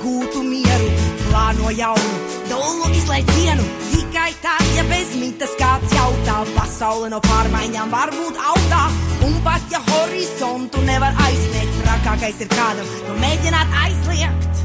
gūtu 0.03 0.41
mieru, 0.45 0.89
plāno 1.27 1.71
jaunu, 1.75 2.17
dolu 2.49 2.89
izlaiž 2.95 3.27
dienu. 3.33 3.65
Tikai 3.89 4.31
tad, 4.43 4.65
ja 4.75 4.83
bez 4.89 5.13
mitas 5.19 5.53
kāds 5.59 5.93
jautā, 5.95 6.39
pasaule 6.55 7.09
no 7.13 7.19
pārmaiņām 7.25 7.93
var 7.93 8.11
būt 8.15 8.39
augstā. 8.51 8.83
Un 9.27 9.37
pat 9.45 9.73
ja 9.73 9.81
horizontu 9.91 10.83
nevar 10.87 11.17
aizsniegt, 11.27 11.81
trakākais 11.83 12.43
ir 12.45 12.51
kādam 12.55 12.93
to 13.07 13.17
mēģināt 13.23 13.79
aizliegt. 13.85 14.63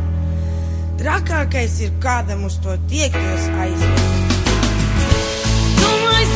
Trakākais 1.01 1.81
ir 1.85 1.97
kādam 2.03 2.47
uz 2.49 2.61
to 2.65 2.77
tiekties 2.91 3.49
aizliegt. 3.65 4.31
Domāju, 5.83 6.29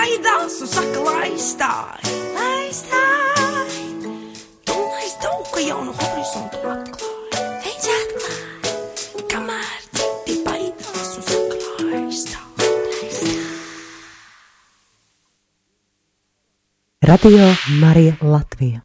baidās 0.00 0.54
un 0.64 0.68
saka, 0.70 1.00
lai 1.04 1.30
stāj, 1.36 2.12
lai 2.32 2.68
stāj. 2.72 3.72
Tu 4.64 4.76
aizdauka 4.96 5.60
jaunu 5.60 5.92
horizontu 5.98 6.60
atklāj, 6.72 7.42
viņš 7.64 7.88
atklāj, 7.94 9.24
kamēr 9.32 9.80
citi 9.98 10.36
baidās 10.46 11.10
un 11.20 11.26
saka, 11.26 11.58
lai 11.84 12.04
stāj, 12.16 12.68
lai 12.86 13.10
stāj. 13.16 13.50
Radio 17.10 17.50
Marija 17.82 18.14
Latvija. 18.24 18.80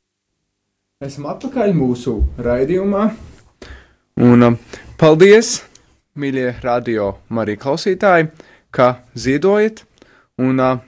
Esam 1.05 1.29
atpakaļ 1.31 1.72
mūsu 1.77 2.17
raidījumā. 2.43 3.05
Un 4.25 4.48
um, 4.50 4.57
paldies, 5.00 5.62
mīļie 6.19 6.57
radio 6.63 7.13
Marija 7.29 7.62
klausītāji, 7.63 8.29
ka 8.75 8.98
ziedojat. 9.15 9.86
Un 10.43 10.60
uh, 10.60 10.84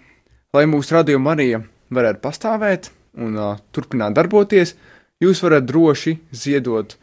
lai 0.57 0.65
mūsu 0.69 0.95
radio 0.97 1.19
Marija 1.21 1.61
varētu 1.93 2.23
pastāvēt 2.23 2.89
un 3.21 3.37
uh, 3.37 3.59
turpināt 3.73 4.15
darboties, 4.17 4.73
jūs 5.21 5.41
varat 5.45 5.67
droši 5.69 6.17
ziedot 6.33 6.95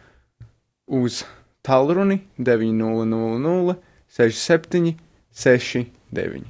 uz 0.91 1.23
tālruni 1.65 2.21
900 2.39 3.77
67 4.15 4.95
69. 5.35 6.45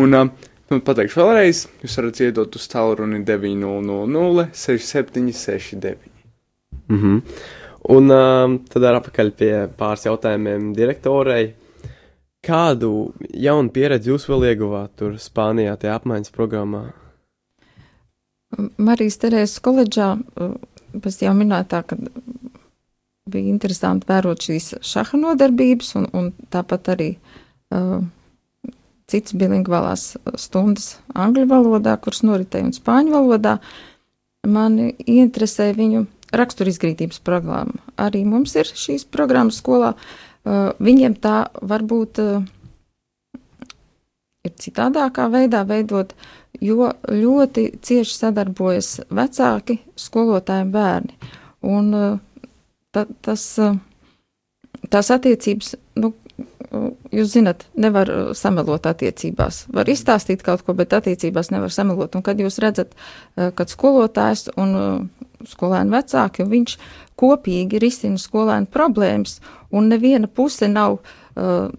Un, 0.00 0.14
uh, 0.14 0.28
nu, 0.70 0.80
pateikšu 0.86 1.20
vēlreiz, 1.20 1.64
jūs 1.82 1.98
varat 1.98 2.22
iedot 2.22 2.58
uz 2.58 2.68
tālruni 2.70 3.24
900 3.26 4.50
6769. 4.54 6.14
Mhm. 6.90 7.18
Un 7.90 8.12
um, 8.12 8.58
tad 8.68 8.84
ar 8.84 8.98
apakaļ 8.98 9.30
pie 9.38 9.52
pāris 9.78 10.04
jautājumiem 10.04 10.70
direktorei. 10.76 11.54
Kādu 12.40 13.12
jaunu 13.36 13.68
pieredzi 13.72 14.08
jūs 14.14 14.24
vēl 14.30 14.46
ieguvāt 14.54 14.94
tur 14.96 15.18
Spānijā, 15.20 15.74
tajā 15.80 15.98
apmaiņas 15.98 16.32
programmā? 16.32 16.86
Marijas 18.80 19.20
Terēzes 19.20 19.60
koledžā, 19.62 20.14
pēc 21.04 21.18
jau 21.26 21.34
minētā, 21.36 21.82
ka 21.84 21.98
bija 23.30 23.52
interesanti 23.52 24.08
vērot 24.08 24.40
šīs 24.48 24.72
šaha 24.80 25.20
nodarbības 25.20 25.92
un, 26.00 26.08
un 26.16 26.30
tāpat 26.50 26.88
arī 26.96 27.10
uh, 27.12 28.00
citas 29.10 29.36
bilingvālās 29.36 30.06
stundas 30.40 30.96
angļu 31.12 31.44
valodā, 31.52 31.94
kuras 32.00 32.24
noritēja 32.24 32.70
un 32.70 32.74
spāņu 32.74 33.14
valodā. 33.18 33.58
Mani 34.48 34.94
interesē 35.04 35.68
viņu 35.76 36.06
raksturizglītības 36.32 37.20
programma. 37.26 37.76
Arī 38.00 38.24
mums 38.24 38.56
ir 38.56 38.72
šīs 38.72 39.04
programmas 39.12 39.60
skolā. 39.60 39.92
Uh, 39.92 40.29
viņiem 40.44 41.16
tā 41.20 41.36
varbūt 41.60 42.20
uh, 42.22 42.44
ir 44.46 44.54
citādākā 44.56 45.28
veidā 45.32 45.64
veidot, 45.68 46.14
jo 46.60 46.90
ļoti 47.08 47.66
cieši 47.84 48.16
sadarbojas 48.16 49.00
vecāki, 49.12 49.80
skolotāji 50.00 50.66
un 50.68 50.72
bērni. 50.74 51.30
Un 51.70 51.92
uh, 51.94 52.18
ta, 52.94 53.04
tas, 53.20 53.44
tās 54.88 55.12
attiecības, 55.12 55.74
nu, 56.00 56.14
jūs 57.12 57.34
zinat, 57.34 57.66
nevar 57.74 58.10
samelot 58.38 58.86
attiecībās. 58.88 59.64
Var 59.74 59.90
izstāstīt 59.90 60.44
kaut 60.46 60.64
ko, 60.64 60.74
bet 60.78 60.94
attiecībās 60.96 61.50
nevar 61.52 61.72
samelot. 61.74 62.14
Un 62.16 62.24
kad 62.26 62.40
jūs 62.40 62.60
redzat, 62.62 62.94
kad 63.36 63.72
skolotājs 63.72 64.48
un 64.56 64.76
skolēni 65.48 65.94
vecāki, 65.94 66.44
un 66.44 66.52
viņš 66.52 66.76
kopīgi 67.20 67.80
risina 67.82 68.20
skolēnu 68.20 68.70
problēmas, 68.72 69.38
un 69.72 69.90
neviena 69.92 70.28
puse 70.28 70.68
nav, 70.70 70.98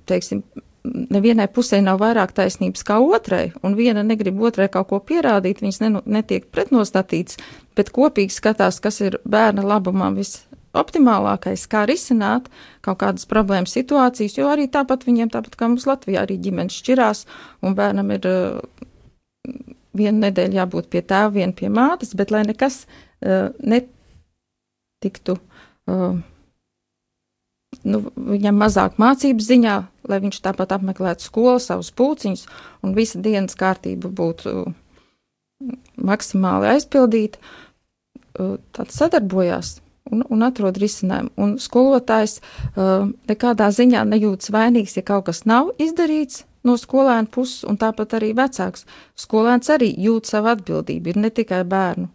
teiksim, 0.10 0.44
nevienai 0.84 1.48
pusē 1.54 1.80
nav 1.84 2.00
vairāk 2.02 2.34
taisnības 2.38 2.86
kā 2.86 2.98
otrai, 3.04 3.52
un 3.66 3.76
viena 3.78 4.04
negrib 4.06 4.40
otrai 4.42 4.68
kaut 4.72 4.90
ko 4.90 5.00
pierādīt, 5.06 5.62
viņas 5.62 5.82
netiek 6.06 6.48
pretnostatīts, 6.54 7.38
bet 7.78 7.92
kopīgi 7.94 8.34
skatās, 8.34 8.82
kas 8.82 9.02
ir 9.06 9.20
bērna 9.26 9.66
labumam 9.66 10.18
viss 10.18 10.46
optimālākais, 10.78 11.68
kā 11.70 11.84
risināt 11.90 12.48
kaut 12.86 13.02
kādas 13.04 13.28
problēmas 13.30 13.76
situācijas, 13.76 14.38
jo 14.40 14.48
arī 14.50 14.70
tāpat 14.72 15.06
viņiem, 15.06 15.30
tāpat 15.34 15.58
kā 15.60 15.68
mums 15.68 15.86
Latvijā, 15.90 16.24
arī 16.24 16.40
ģimenes 16.42 16.80
šķirās, 16.80 17.26
un 17.62 17.76
bērnam 17.78 18.14
ir 18.16 18.28
uh, 18.30 18.88
vienu 19.98 20.24
nedēļu 20.24 20.62
jābūt 20.62 20.88
pie 20.94 21.04
tēva, 21.04 21.34
viena 21.36 21.54
pie 21.54 21.70
mātes, 21.70 22.16
bet 22.16 22.32
lai 22.32 22.46
nekas 22.48 22.86
uh, 22.86 23.11
netiktu, 23.22 25.38
uh, 25.88 26.18
nu, 27.88 28.02
viņam 28.16 28.60
mazāk 28.62 29.00
mācības 29.02 29.48
ziņā, 29.48 29.78
lai 30.10 30.20
viņš 30.24 30.42
tāpat 30.46 30.76
apmeklētu 30.78 31.26
skolu, 31.26 31.60
savus 31.62 31.92
pulciņus, 31.96 32.46
un 32.86 32.96
visa 32.98 33.22
dienas 33.22 33.58
kārtība 33.60 34.12
būtu 34.12 34.56
uh, 34.64 34.74
maksimāli 36.02 36.72
aizpildīta, 36.76 37.42
uh, 37.42 38.58
tad 38.76 38.94
sadarbojās 38.94 39.80
un, 40.12 40.24
un 40.30 40.48
atrod 40.48 40.80
risinājumu. 40.82 41.34
Un 41.42 41.58
skolotājs 41.62 42.40
uh, 42.42 43.10
nekādā 43.30 43.72
ziņā 43.74 44.06
nejūtas 44.10 44.54
vainīgs, 44.54 44.98
ja 44.98 45.06
kaut 45.06 45.30
kas 45.30 45.46
nav 45.50 45.74
izdarīts 45.82 46.46
no 46.68 46.76
skolēna 46.78 47.30
puses, 47.32 47.64
un 47.66 47.80
tāpat 47.82 48.20
arī 48.20 48.36
vecāks. 48.38 48.86
Skolēns 49.18 49.72
arī 49.74 49.94
jūt 49.98 50.30
savu 50.30 50.52
atbildību, 50.54 51.14
ir 51.14 51.24
ne 51.24 51.32
tikai 51.34 51.64
bērnu 51.66 52.12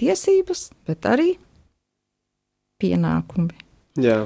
tiesības, 0.00 0.70
bet 0.88 1.06
arī 1.08 1.34
pienākumi. 2.82 3.56
Jā. 4.02 4.24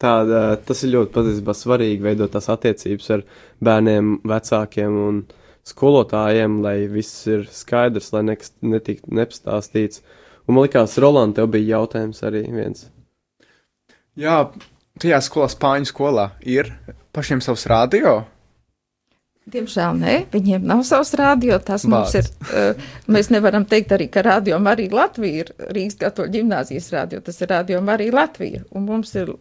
Tāda, 0.00 0.54
tas 0.64 0.80
ir 0.80 0.94
ļoti 0.94 1.12
patiesībā 1.12 1.52
svarīgi 1.52 2.00
veidot 2.00 2.32
tās 2.32 2.46
attiecības 2.48 3.10
ar 3.18 3.24
bērniem, 3.60 4.14
vecākiem 4.24 4.94
un 4.96 5.18
skolotājiem, 5.68 6.62
lai 6.64 6.86
viss 6.88 7.26
ir 7.28 7.44
skaidrs, 7.52 8.08
lai 8.14 8.22
nekas 8.30 8.54
netiktu 8.64 9.12
nepastāstīts. 9.12 10.00
Un 10.48 10.56
man 10.56 10.64
liekas, 10.64 10.96
Roland, 11.04 11.36
tev 11.36 11.50
bija 11.52 11.76
jautājums 11.76 12.24
arī 12.24 12.46
viens. 12.48 12.86
Jā, 14.16 14.46
tajā 15.00 15.20
skolā, 15.22 15.50
Spāņu 15.52 15.92
skolā, 15.92 16.30
ir 16.48 16.72
pašiem 17.12 17.44
savs 17.44 17.68
radio. 17.68 18.22
Diemžēl 19.48 19.96
nē, 19.96 20.14
viņiem 20.30 20.66
nav 20.68 20.82
savs 20.86 21.14
radio. 21.18 21.56
Tas 21.64 21.86
mums 21.88 22.12
ir. 22.18 22.26
Uh, 22.50 22.82
mēs 23.10 23.30
nevaram 23.32 23.64
teikt 23.68 23.94
arī, 23.96 24.10
ka 24.12 24.22
radio 24.26 24.58
arī 24.70 24.90
Latvija 24.92 25.44
ir 25.46 25.54
Rīgas 25.72 25.96
katoļu 26.02 26.34
ģimnāzijas 26.36 26.90
radio. 26.94 27.22
Tas 27.24 27.40
ir 27.40 27.50
radio 27.50 27.80
arī 27.80 28.10
Latvija. 28.14 28.62
Un 28.76 28.84
mums 28.86 29.14
ir, 29.18 29.32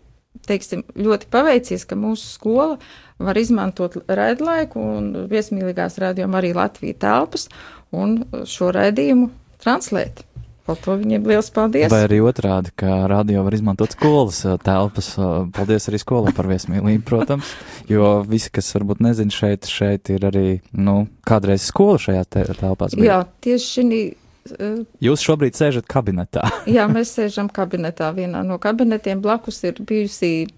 teiksim, 0.48 0.86
ļoti 0.96 1.30
paveicies, 1.30 1.86
ka 1.86 2.00
mūsu 2.00 2.32
skola 2.32 2.80
var 3.20 3.38
izmantot 3.38 4.00
raidlaiku 4.08 4.80
un 4.80 5.12
viesmīlīgās 5.30 6.00
radio 6.02 6.30
arī 6.40 6.56
Latvija 6.56 6.98
telpas 7.04 7.50
un 7.92 8.24
šo 8.48 8.72
raidījumu 8.74 9.30
translēt. 9.60 10.24
Par 10.70 10.78
to 10.78 10.94
viņiem 11.00 11.24
liels 11.26 11.48
paldies. 11.50 11.90
Vai 11.90 12.04
arī 12.06 12.20
otrādi, 12.22 12.70
ka 12.78 13.08
radio 13.10 13.42
var 13.42 13.56
izmantot 13.58 13.96
skolas 13.96 14.44
telpas. 14.62 15.08
Paldies 15.56 15.90
arī 15.90 15.98
skolai 15.98 16.34
par 16.38 16.46
viesmīlību, 16.52 17.02
protams. 17.08 17.56
Jo 17.90 18.20
visi, 18.22 18.52
kas 18.54 18.70
varbūt 18.76 19.02
nezina, 19.02 19.34
šeit, 19.34 19.66
šeit 19.66 20.12
ir 20.14 20.28
arī, 20.30 20.44
nu, 20.78 21.08
kādreiz 21.26 21.66
skola 21.66 21.98
šajā 22.04 22.22
te 22.30 22.44
telpās. 22.54 22.94
Bija. 22.94 23.08
Jā, 23.08 23.18
tieši 23.48 23.72
šī. 23.74 24.02
Uh, 24.50 24.84
Jūs 25.04 25.24
šobrīd 25.26 25.58
sēžat 25.58 25.90
kabinetā. 25.90 26.46
jā, 26.78 26.86
mēs 26.92 27.16
sēžam 27.18 27.50
kabinetā. 27.54 28.12
Vienā 28.14 28.44
no 28.46 28.60
kabinetiem 28.62 29.24
blakus 29.26 29.64
ir 29.66 29.82
bijusi 29.82 30.52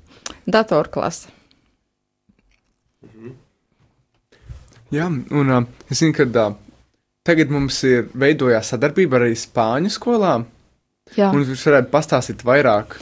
datorklase. 0.44 1.32
Mhm. 3.08 3.40
Jā, 4.92 5.08
un 5.08 5.56
uh, 5.56 5.64
es 5.88 6.04
zinu, 6.04 6.12
ka 6.20 6.28
uh, 6.28 6.60
Tagad 7.28 7.52
mums 7.54 7.78
ir 7.86 8.08
veidojās 8.18 8.72
sadarbība 8.74 9.20
arī 9.20 9.36
Spāņu 9.38 9.92
skolām. 9.94 10.48
Jā. 11.18 11.28
Un 11.30 11.44
jūs 11.44 11.66
varētu 11.68 11.92
pastāstīt 11.92 12.46
vairāk. 12.48 12.96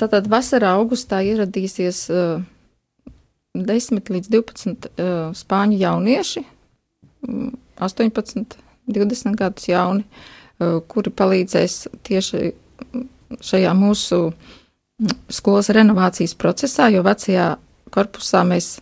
Tātad 0.00 0.28
vasarā 0.30 0.70
augustā 0.78 1.18
ieradīsies 1.26 2.04
uh, 2.14 2.44
10 3.56 4.12
līdz 4.14 4.30
12 4.32 4.88
uh, 4.88 5.34
spāņu 5.36 5.80
jaunieši, 5.80 6.44
18, 7.82 8.56
20 8.96 9.38
gadus 9.40 9.68
jauni, 9.68 10.06
uh, 10.06 10.78
kuri 10.88 11.12
palīdzēs 11.12 11.76
tieši 12.06 12.52
šajā 13.42 13.72
mūsu 13.76 14.20
skolas 15.32 15.68
renovācijas 15.74 16.36
procesā, 16.38 16.88
jo 16.94 17.02
vecajā 17.04 17.56
korpusā 17.92 18.44
mēs 18.46 18.76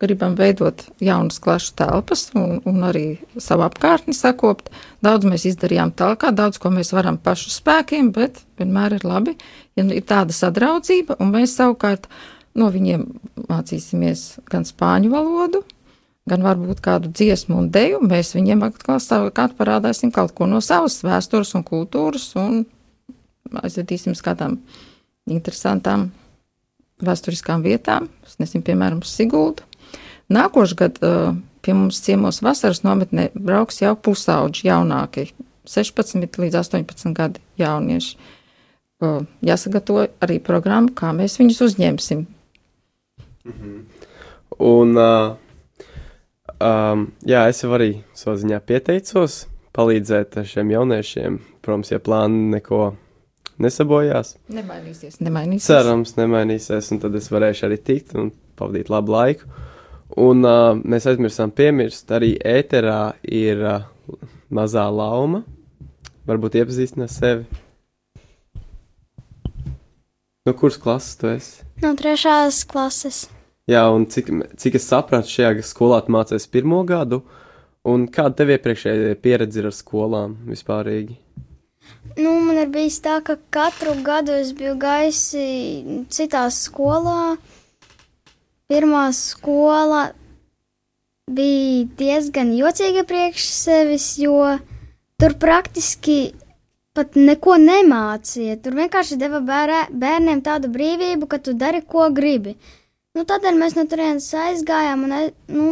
gribam 0.00 0.34
veidot 0.38 0.84
jaunas 1.02 1.38
klašu 1.42 1.74
telpas 1.78 2.28
un, 2.38 2.60
un 2.68 2.84
arī 2.86 3.18
savu 3.40 3.64
apkārtni 3.66 4.14
sakopt. 4.14 4.70
Daudz 5.04 5.26
mēs 5.28 5.46
izdarījām 5.50 5.92
tālāk, 5.98 6.28
daudz 6.34 6.60
ko 6.62 6.70
mēs 6.74 6.92
varam 6.94 7.18
pašu 7.22 7.50
spēkiem, 7.54 8.12
bet 8.14 8.42
vienmēr 8.60 8.98
ir 8.98 9.06
labi, 9.06 9.34
ja 9.78 9.86
ir 9.86 10.04
tāda 10.06 10.34
sadraudzība, 10.34 11.18
un 11.22 11.32
mēs 11.34 11.56
savukārt 11.58 12.06
no 12.58 12.70
viņiem 12.74 13.04
mācīsimies 13.48 14.44
gan 14.50 14.66
spāņu 14.68 15.10
valodu, 15.12 15.62
gan 16.28 16.44
varbūt 16.46 16.82
kādu 16.84 17.10
dziesmu 17.10 17.58
un 17.58 17.70
deju. 17.74 18.02
Mēs 18.04 18.34
viņiem 18.36 18.62
atkal 18.68 19.00
savukārt 19.02 19.56
parādāsim 19.58 20.12
kaut 20.14 20.34
ko 20.36 20.46
no 20.46 20.60
savas 20.64 21.00
vēstures 21.06 21.54
un 21.58 21.66
kultūras 21.66 22.30
un 22.38 22.62
aizvedīsim 23.62 24.14
uz 24.14 24.22
kādām 24.22 24.60
interesantām 25.30 26.10
vēsturiskām 27.02 27.64
vietām. 27.64 28.10
Es 28.26 28.36
nezinu, 28.42 28.66
piemēram, 28.66 29.02
Siguldu 29.06 29.67
Nākošais 30.32 30.76
gads 30.76 31.04
uh, 31.04 31.36
pie 31.64 31.74
mums 31.76 32.00
ciemos 32.04 32.42
vasaras 32.44 32.82
nometnē 32.84 33.30
brauks 33.34 33.80
jau 33.80 33.94
pusauģi 33.96 34.68
jaunākie, 34.68 35.30
16 35.68 36.40
līdz 36.42 36.58
18 36.60 37.14
gadi 37.16 37.40
jaunieši. 37.60 38.16
Uh, 38.98 39.22
jāsagatavo 39.46 40.08
arī 40.24 40.40
programma, 40.42 40.90
kā 40.90 41.12
mēs 41.14 41.38
viņus 41.38 41.62
uzņemsim. 41.68 42.24
Mhm. 43.48 43.76
Un 44.58 44.98
uh, 44.98 45.36
um, 46.58 47.04
jā, 47.22 47.44
es 47.46 47.62
jau 47.62 47.70
arī 47.76 47.92
savā 48.16 48.34
ziņā 48.40 48.58
pieteicos 48.66 49.44
palīdzēt 49.76 50.40
šiem 50.50 50.72
jauniešiem. 50.74 51.38
Protams, 51.62 51.92
ja 51.92 52.00
plāni 52.02 52.48
neko 52.56 52.96
nesabojās. 53.62 54.34
Nemainīsies, 54.50 55.20
nemainīsies. 55.22 55.68
Cerams, 55.68 56.16
nemainīsies, 56.18 56.90
un 56.94 57.02
tad 57.02 57.16
es 57.18 57.30
varēšu 57.30 57.68
arī 57.68 57.78
tikt 57.90 58.16
un 58.18 58.32
pavadīt 58.58 58.90
labu 58.92 59.14
laiku. 59.14 59.50
Un 60.16 60.44
uh, 60.46 60.72
mēs 60.88 61.04
aizmirsām 61.10 61.52
piemirst, 61.52 62.08
arī 62.14 62.32
ēterā 62.40 63.18
ir 63.28 63.60
uh, 63.60 63.88
mazā 64.48 64.86
lauma. 64.88 65.42
Varbūt 66.28 66.56
iepazīstināt 66.60 67.12
sevi. 67.12 67.44
No 70.48 70.54
kuras 70.56 70.78
klases 70.80 71.18
tu 71.20 71.28
esi? 71.28 71.66
No 71.84 71.92
trešās 71.96 72.62
klases. 72.68 73.26
Jā, 73.68 73.82
un 73.92 74.06
cik, 74.08 74.30
cik 74.56 74.78
es 74.78 74.88
sapratu, 74.88 75.28
šajā 75.28 75.60
skolā 75.68 76.00
tu 76.04 76.12
mācījies 76.14 76.48
pirmo 76.48 76.80
gadu, 76.88 77.20
un 77.84 78.06
kāda 78.08 78.40
tev 78.40 78.54
iepriekšējā 78.54 79.18
pieredze 79.20 79.60
ir 79.60 79.68
ar 79.68 79.76
skolām 79.76 80.38
vispārīgi? 80.48 81.18
Nu, 82.16 82.32
man 82.46 82.56
ir 82.62 82.70
bijis 82.72 82.96
tā, 83.04 83.18
ka 83.24 83.36
katru 83.52 83.92
gadu 84.04 84.32
es 84.40 84.54
biju 84.56 84.74
gaisi 84.80 85.44
citā 86.12 86.46
skolā. 86.52 87.36
Pirmā 88.68 89.06
skola 89.16 90.10
bija 91.32 91.86
diezgan 91.96 92.50
jocīga 92.56 93.04
priekš 93.08 93.46
sevis, 93.48 94.10
jo 94.20 94.42
tur 95.20 95.34
praktiski 95.40 96.18
pat 96.96 97.16
neko 97.16 97.56
nemācīja. 97.62 98.58
Tur 98.60 98.76
vienkārši 98.76 99.16
deva 99.20 99.40
bērē, 99.44 99.86
bērniem 100.02 100.42
tādu 100.44 100.68
brīvību, 100.74 101.28
ka 101.30 101.40
tu 101.40 101.54
dari, 101.56 101.80
ko 101.80 102.10
gribi. 102.12 102.56
Nu, 103.16 103.24
tādēļ 103.28 103.56
mēs 103.56 103.76
no 103.78 103.86
turienes 103.88 104.28
aizgājām 104.36 105.06
un, 105.06 105.16
nu, 105.54 105.68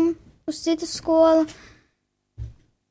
uz 0.49 0.63
citu 0.65 0.89
skolu. 0.89 1.45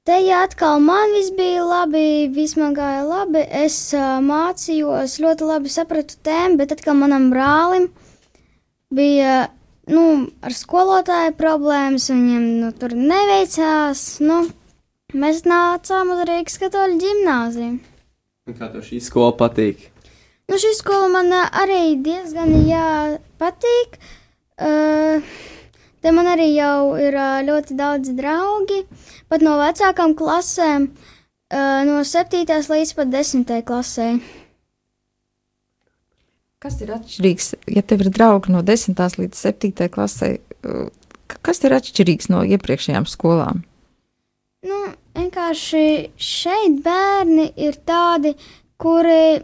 Te 0.06 0.20
ja 0.22 0.44
atkal 0.46 0.84
man 0.86 1.16
viss 1.18 1.34
bija 1.34 1.64
labi, 1.66 2.28
viss 2.30 2.60
man 2.62 2.76
gāja 2.78 3.02
labi. 3.08 3.42
Es 3.66 3.80
uh, 3.98 4.20
mācījos, 4.22 5.18
ļoti 5.24 5.50
labi 5.50 5.72
sapratu 5.74 6.20
tēmu, 6.22 6.60
bet 6.62 6.76
atkal 6.76 6.94
manam 7.00 7.32
brālim 7.34 7.90
bija 8.94 9.48
nu, 9.92 10.04
ar 10.42 10.56
skolotāju 10.56 11.34
problēmas, 11.38 12.10
viņam 12.12 12.46
nu, 12.62 12.72
tur 12.80 12.96
neveicās. 12.98 14.06
Nu, 14.26 14.44
mēs 15.14 15.44
nācām 15.48 16.14
uz 16.16 16.24
Rīgas 16.30 16.60
katoļu 16.62 17.02
ģimnāziju. 17.04 17.76
Kā 18.54 18.70
tev 18.70 18.86
šī 18.86 19.02
skola 19.02 19.34
patīk? 19.38 19.90
Nu, 20.46 20.60
šī 20.62 20.76
skola 20.78 21.10
man 21.10 21.34
arī 21.34 21.96
diezgan 22.06 22.54
jā, 22.70 23.18
patīk. 23.42 23.98
Uh, 24.56 25.26
te 26.06 26.14
man 26.14 26.30
arī 26.30 26.52
jau 26.54 26.94
ir 27.02 27.18
uh, 27.18 27.42
ļoti 27.48 27.78
daudz 27.80 28.14
draugi. 28.18 28.84
Pat 29.30 29.42
no 29.42 29.58
vecākām 29.58 30.14
klasēm, 30.18 30.92
uh, 30.94 31.82
no 31.90 32.04
7. 32.06 32.46
līdz 32.46 32.94
pat 33.00 33.14
10. 33.18 33.56
klasē. 33.66 34.10
Kas 36.66 36.80
ir 36.82 36.92
atšķirīgs, 36.96 37.52
ja 37.70 37.84
tev 37.86 38.02
ir 38.06 38.12
draugi 38.14 38.54
no 38.56 38.64
10. 38.66 38.98
līdz 39.22 39.42
7. 39.48 39.90
klasē? 39.94 40.32
Kas 41.46 41.62
ir 41.62 41.76
atšķirīgs 41.78 42.32
no 42.34 42.42
iepriekšējām 42.56 43.06
skolām? 43.10 43.62
Nu, 44.66 44.80
vienkārši 45.14 45.86
šeit 46.18 46.80
bērni 46.86 47.52
ir 47.62 47.78
tādi, 47.86 48.34
kuri 48.82 49.44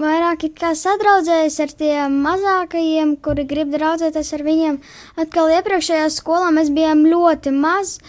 vairāk 0.00 0.48
sadraudzējas 0.80 1.60
ar 1.60 1.74
tiem 1.78 2.16
mazākajiem, 2.24 3.18
kuri 3.20 3.44
grib 3.46 3.76
draudzēties 3.76 4.32
ar 4.34 4.48
viņiem. 4.48 4.80
Atkal 5.20 5.52
iepriekšējā 5.58 6.08
skolā 6.16 6.48
mēs 6.56 6.72
bijām 6.72 7.04
ļoti 7.12 7.52
mazi 7.54 8.00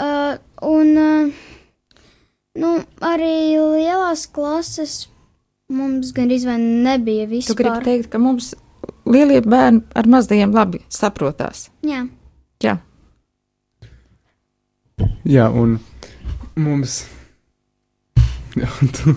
Uh, 0.00 0.38
un 0.62 0.96
uh, 0.96 1.32
nu, 2.56 2.70
arī 3.04 3.60
lielās 3.60 4.24
klases 4.32 5.10
mums 5.72 6.12
gan 6.16 6.30
izvēle 6.32 6.82
nebija 6.86 7.26
vispār. 7.30 7.56
Tu 7.56 7.62
gribi 7.62 7.86
teikt, 7.86 8.10
ka 8.12 8.20
mums 8.22 8.52
lielie 9.08 9.40
bērni 9.44 9.82
ar 9.98 10.08
mazajiem 10.10 10.52
labi 10.54 10.82
saprotās? 10.92 11.68
Jā. 11.86 12.04
Jā. 12.62 12.76
Jā, 15.26 15.48
un 15.48 15.78
mums. 16.58 17.02
Jā, 18.58 18.68
un, 18.68 18.92
tu... 18.92 19.16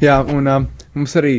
Jā, 0.00 0.20
un 0.32 0.48
uh, 0.48 0.64
mums 0.94 1.16
arī. 1.18 1.38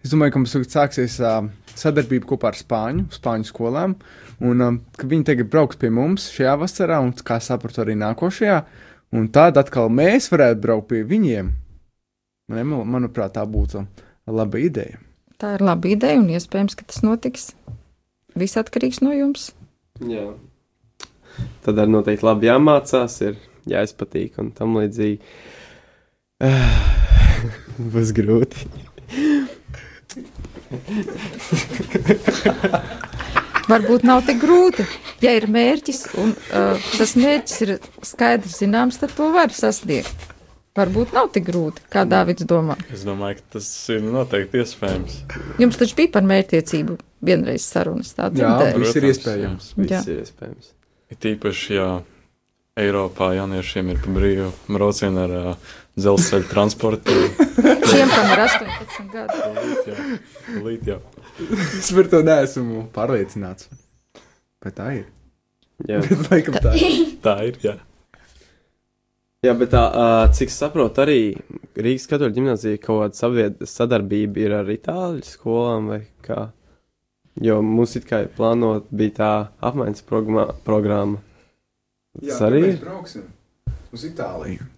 Es 0.00 0.12
domāju, 0.12 0.34
ka 0.34 0.40
mums 0.42 0.56
sāksies 0.72 1.18
uh, 1.20 1.44
sadarbība 1.76 2.28
kopā 2.30 2.50
ar 2.50 2.58
Spāņu, 2.58 3.06
Spāņu 3.14 3.48
skolām. 3.48 3.96
Un 4.40 4.64
um, 4.64 4.78
viņi 4.96 5.26
tagad 5.28 5.50
brauks 5.52 5.78
pie 5.80 5.92
mums 5.92 6.30
šajā 6.32 6.56
vasarā, 6.62 7.00
un, 7.04 7.12
kā 7.12 7.36
sapratu, 7.44 7.84
arī 7.84 7.96
nākošajā. 8.00 8.60
Un 9.16 9.26
tad 9.34 9.58
atkal 9.60 9.90
mēs 9.92 10.30
varētu 10.32 10.62
braukt 10.64 10.88
pie 10.92 11.02
viņiem. 11.04 11.52
Man, 12.50 12.72
manuprāt, 12.90 13.36
tā 13.36 13.44
būtu 13.46 13.84
laba 14.30 14.58
ideja. 14.58 14.98
Tā 15.40 15.54
ir 15.56 15.62
laba 15.64 15.88
ideja, 15.88 16.18
un 16.20 16.28
iespējams, 16.34 16.74
ka 16.76 16.86
tas 16.90 17.04
notiks. 17.06 17.52
Viss 18.38 18.58
atkarīgs 18.60 19.00
no 19.04 19.14
jums. 19.14 19.50
Jā. 20.02 20.26
Tad 21.64 21.78
arī 21.80 21.94
noteikti 21.94 22.26
labi 22.26 22.50
jāmācās, 22.50 23.16
ir 23.24 23.38
jāizpatīk 23.70 24.38
un 24.42 24.50
tam 24.56 24.76
līdzīgi. 24.80 25.20
Būs 27.94 28.10
grūti. 28.16 28.66
varbūt 33.70 34.04
nav 34.06 34.24
tik 34.26 34.40
grūti. 34.42 34.86
Ja 35.22 35.34
ir 35.36 35.46
mērķis 35.52 36.02
un 36.20 36.34
uh, 36.34 36.90
tas 36.96 37.14
mērķis 37.18 37.62
ir 37.66 37.76
skaidrs 38.06 38.58
zināms, 38.62 38.98
tad 39.00 39.14
to 39.16 39.30
var 39.34 39.54
sasniegt. 39.54 40.29
Varbūt 40.78 41.10
nav 41.16 41.32
tik 41.34 41.48
grūti, 41.48 41.82
kā 41.90 42.04
Dārvids 42.06 42.46
domā. 42.46 42.76
Es 42.94 43.02
domāju, 43.06 43.40
ka 43.40 43.56
tas 43.56 43.68
ir 43.90 44.04
noteikti 44.06 44.60
iespējams. 44.62 45.16
Jums 45.58 45.80
taču 45.80 45.96
bija 45.98 46.12
par 46.14 46.28
mērķtiecību 46.30 46.94
vienreiz 47.26 47.66
sarunas. 47.66 48.12
Tā 48.14 48.28
jā, 48.38 48.52
viss 48.78 49.00
ir 49.00 49.08
iespējams. 49.10 49.72
Viss 49.80 49.96
jā. 49.96 50.04
ir 50.06 50.22
iespējams. 50.22 50.70
Ir 51.10 51.20
tīpaši, 51.26 51.74
ja 51.74 51.88
Eiropā 52.78 53.32
jauniešiem 53.34 53.90
ir 53.90 53.98
pa 54.00 54.14
brīvu 54.14 54.48
braucienu 54.70 55.24
ar 55.24 55.36
uh, 55.36 55.70
dzelzceļa 55.98 56.48
transportu. 56.52 57.16
Tiem, 57.90 58.12
kam 58.14 58.30
ir 58.30 58.44
18 58.46 59.10
gadi. 59.10 60.18
Līt, 60.62 60.86
jā. 60.86 61.00
es 61.80 61.90
par 61.96 62.10
to 62.14 62.22
neesmu 62.26 62.86
pārliecināts. 62.94 63.66
Bet 64.62 64.78
tā 64.78 64.92
ir. 65.00 65.06
Jā, 65.88 65.98
bet, 66.04 66.26
laikam, 66.30 66.60
tā 66.62 66.74
ir. 66.78 66.98
tā 67.24 67.36
ir. 67.50 67.58
Jā. 67.64 67.76
Jā, 69.40 69.54
bet 69.56 69.70
tā, 69.72 69.80
cik 70.36 70.50
saprotu, 70.52 71.00
arī 71.00 71.20
Rīgas 71.80 72.02
katoļu 72.10 72.34
ģimnāzija 72.36 72.80
kaut 72.82 73.14
kāda 73.16 73.68
sadarbība 73.70 74.42
ir 74.42 74.52
ar 74.58 74.68
itāļu 74.68 75.24
skolām 75.24 75.86
vai 75.88 76.00
kā? 76.20 76.50
Jo 77.40 77.62
mums 77.64 77.96
it 77.96 78.04
kā 78.04 78.18
plānot 78.36 78.90
bija 78.92 79.14
tā 79.16 79.30
apmaiņas 79.64 80.04
programma. 80.04 81.22
Tas 82.18 82.34
Jā, 82.34 82.50
arī 82.50 82.62
ir. 82.66 82.78
Brauksim 82.84 83.24
uz 83.96 84.04
Itāliju. 84.10 84.68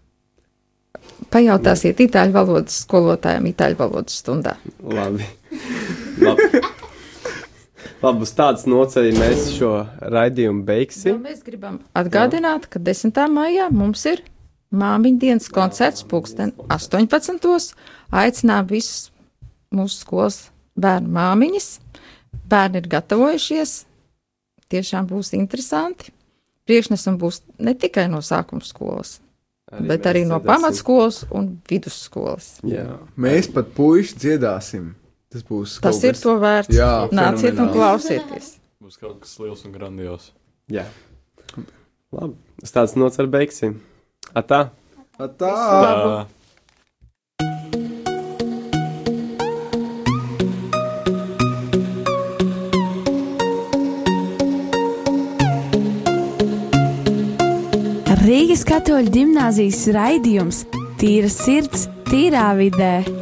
Pajautāsiet 1.34 1.98
itāļu 2.06 2.38
valodas 2.38 2.78
skolotājiem 2.84 3.50
itāļu 3.50 3.82
valodas 3.82 4.22
stundā. 4.22 4.54
Labi. 4.78 5.26
Labi. 6.22 6.62
Labi, 8.02 8.28
uz 8.28 8.38
tādas 8.38 8.70
noceļa 8.70 9.18
mēs 9.18 9.48
šo 9.56 9.72
raidījumu 10.06 10.62
beigsim. 10.70 11.16
Vēl 11.16 11.32
mēs 11.32 11.42
gribam 11.42 11.82
atgādināt, 11.98 12.70
ka 12.70 12.78
10. 12.78 13.26
maijā 13.34 13.66
mums 13.74 14.06
ir 14.06 14.22
māmiņu 14.72 15.20
dienas 15.22 15.48
koncerts 15.52 16.04
pulksten 16.08 16.52
18. 16.72 17.74
Aicinām 18.12 18.68
visus 18.70 19.10
mūsu 19.72 20.02
skolas 20.02 20.38
bērnu 20.78 21.12
māmiņas. 21.12 21.68
Bērni 22.48 22.80
ir 22.80 22.88
gatavojušies, 22.92 23.74
tiešām 24.72 25.08
būs 25.10 25.32
interesanti. 25.36 26.12
Priekšnesam 26.68 27.18
būs 27.20 27.42
ne 27.60 27.74
tikai 27.76 28.06
no 28.08 28.22
sākuma 28.24 28.64
skolas, 28.64 29.18
Arī 29.72 29.88
bet 29.90 30.08
arī 30.08 30.24
no 30.28 30.38
pamatskolas 30.44 31.24
un 31.34 31.48
vidusskolas. 31.68 32.54
Jā. 32.68 33.00
Mēs 33.16 33.50
pat 33.52 33.72
puiši 33.76 34.18
dziedāsim. 34.24 34.92
Tas 35.32 35.44
būs. 35.48 35.78
Tas 35.80 36.02
ir 36.04 36.18
to 36.20 36.36
vērts. 36.40 36.76
Jā, 36.76 37.08
nāciet 37.12 37.56
un 37.60 37.72
klausieties. 37.72 38.56
Būs 38.84 39.00
kaut 39.00 39.22
kas 39.24 39.32
liels 39.40 39.64
un 39.64 39.72
grandios. 39.72 40.28
Jā. 40.72 40.84
Labi. 42.12 42.36
Uz 42.62 42.74
tādas 42.74 42.94
nots 43.00 43.20
ar 43.22 43.30
beigsim. 43.32 43.78
Atā. 44.32 44.60
Atā. 45.20 45.50
Atā. 45.52 46.26
Rīgas 58.22 58.62
katoļu 58.64 59.10
gimnāzijas 59.12 59.80
raidījums 59.92 60.62
Tīra 61.00 61.28
sirds, 61.28 61.88
tīrā 62.06 62.52
vidē. 62.54 63.21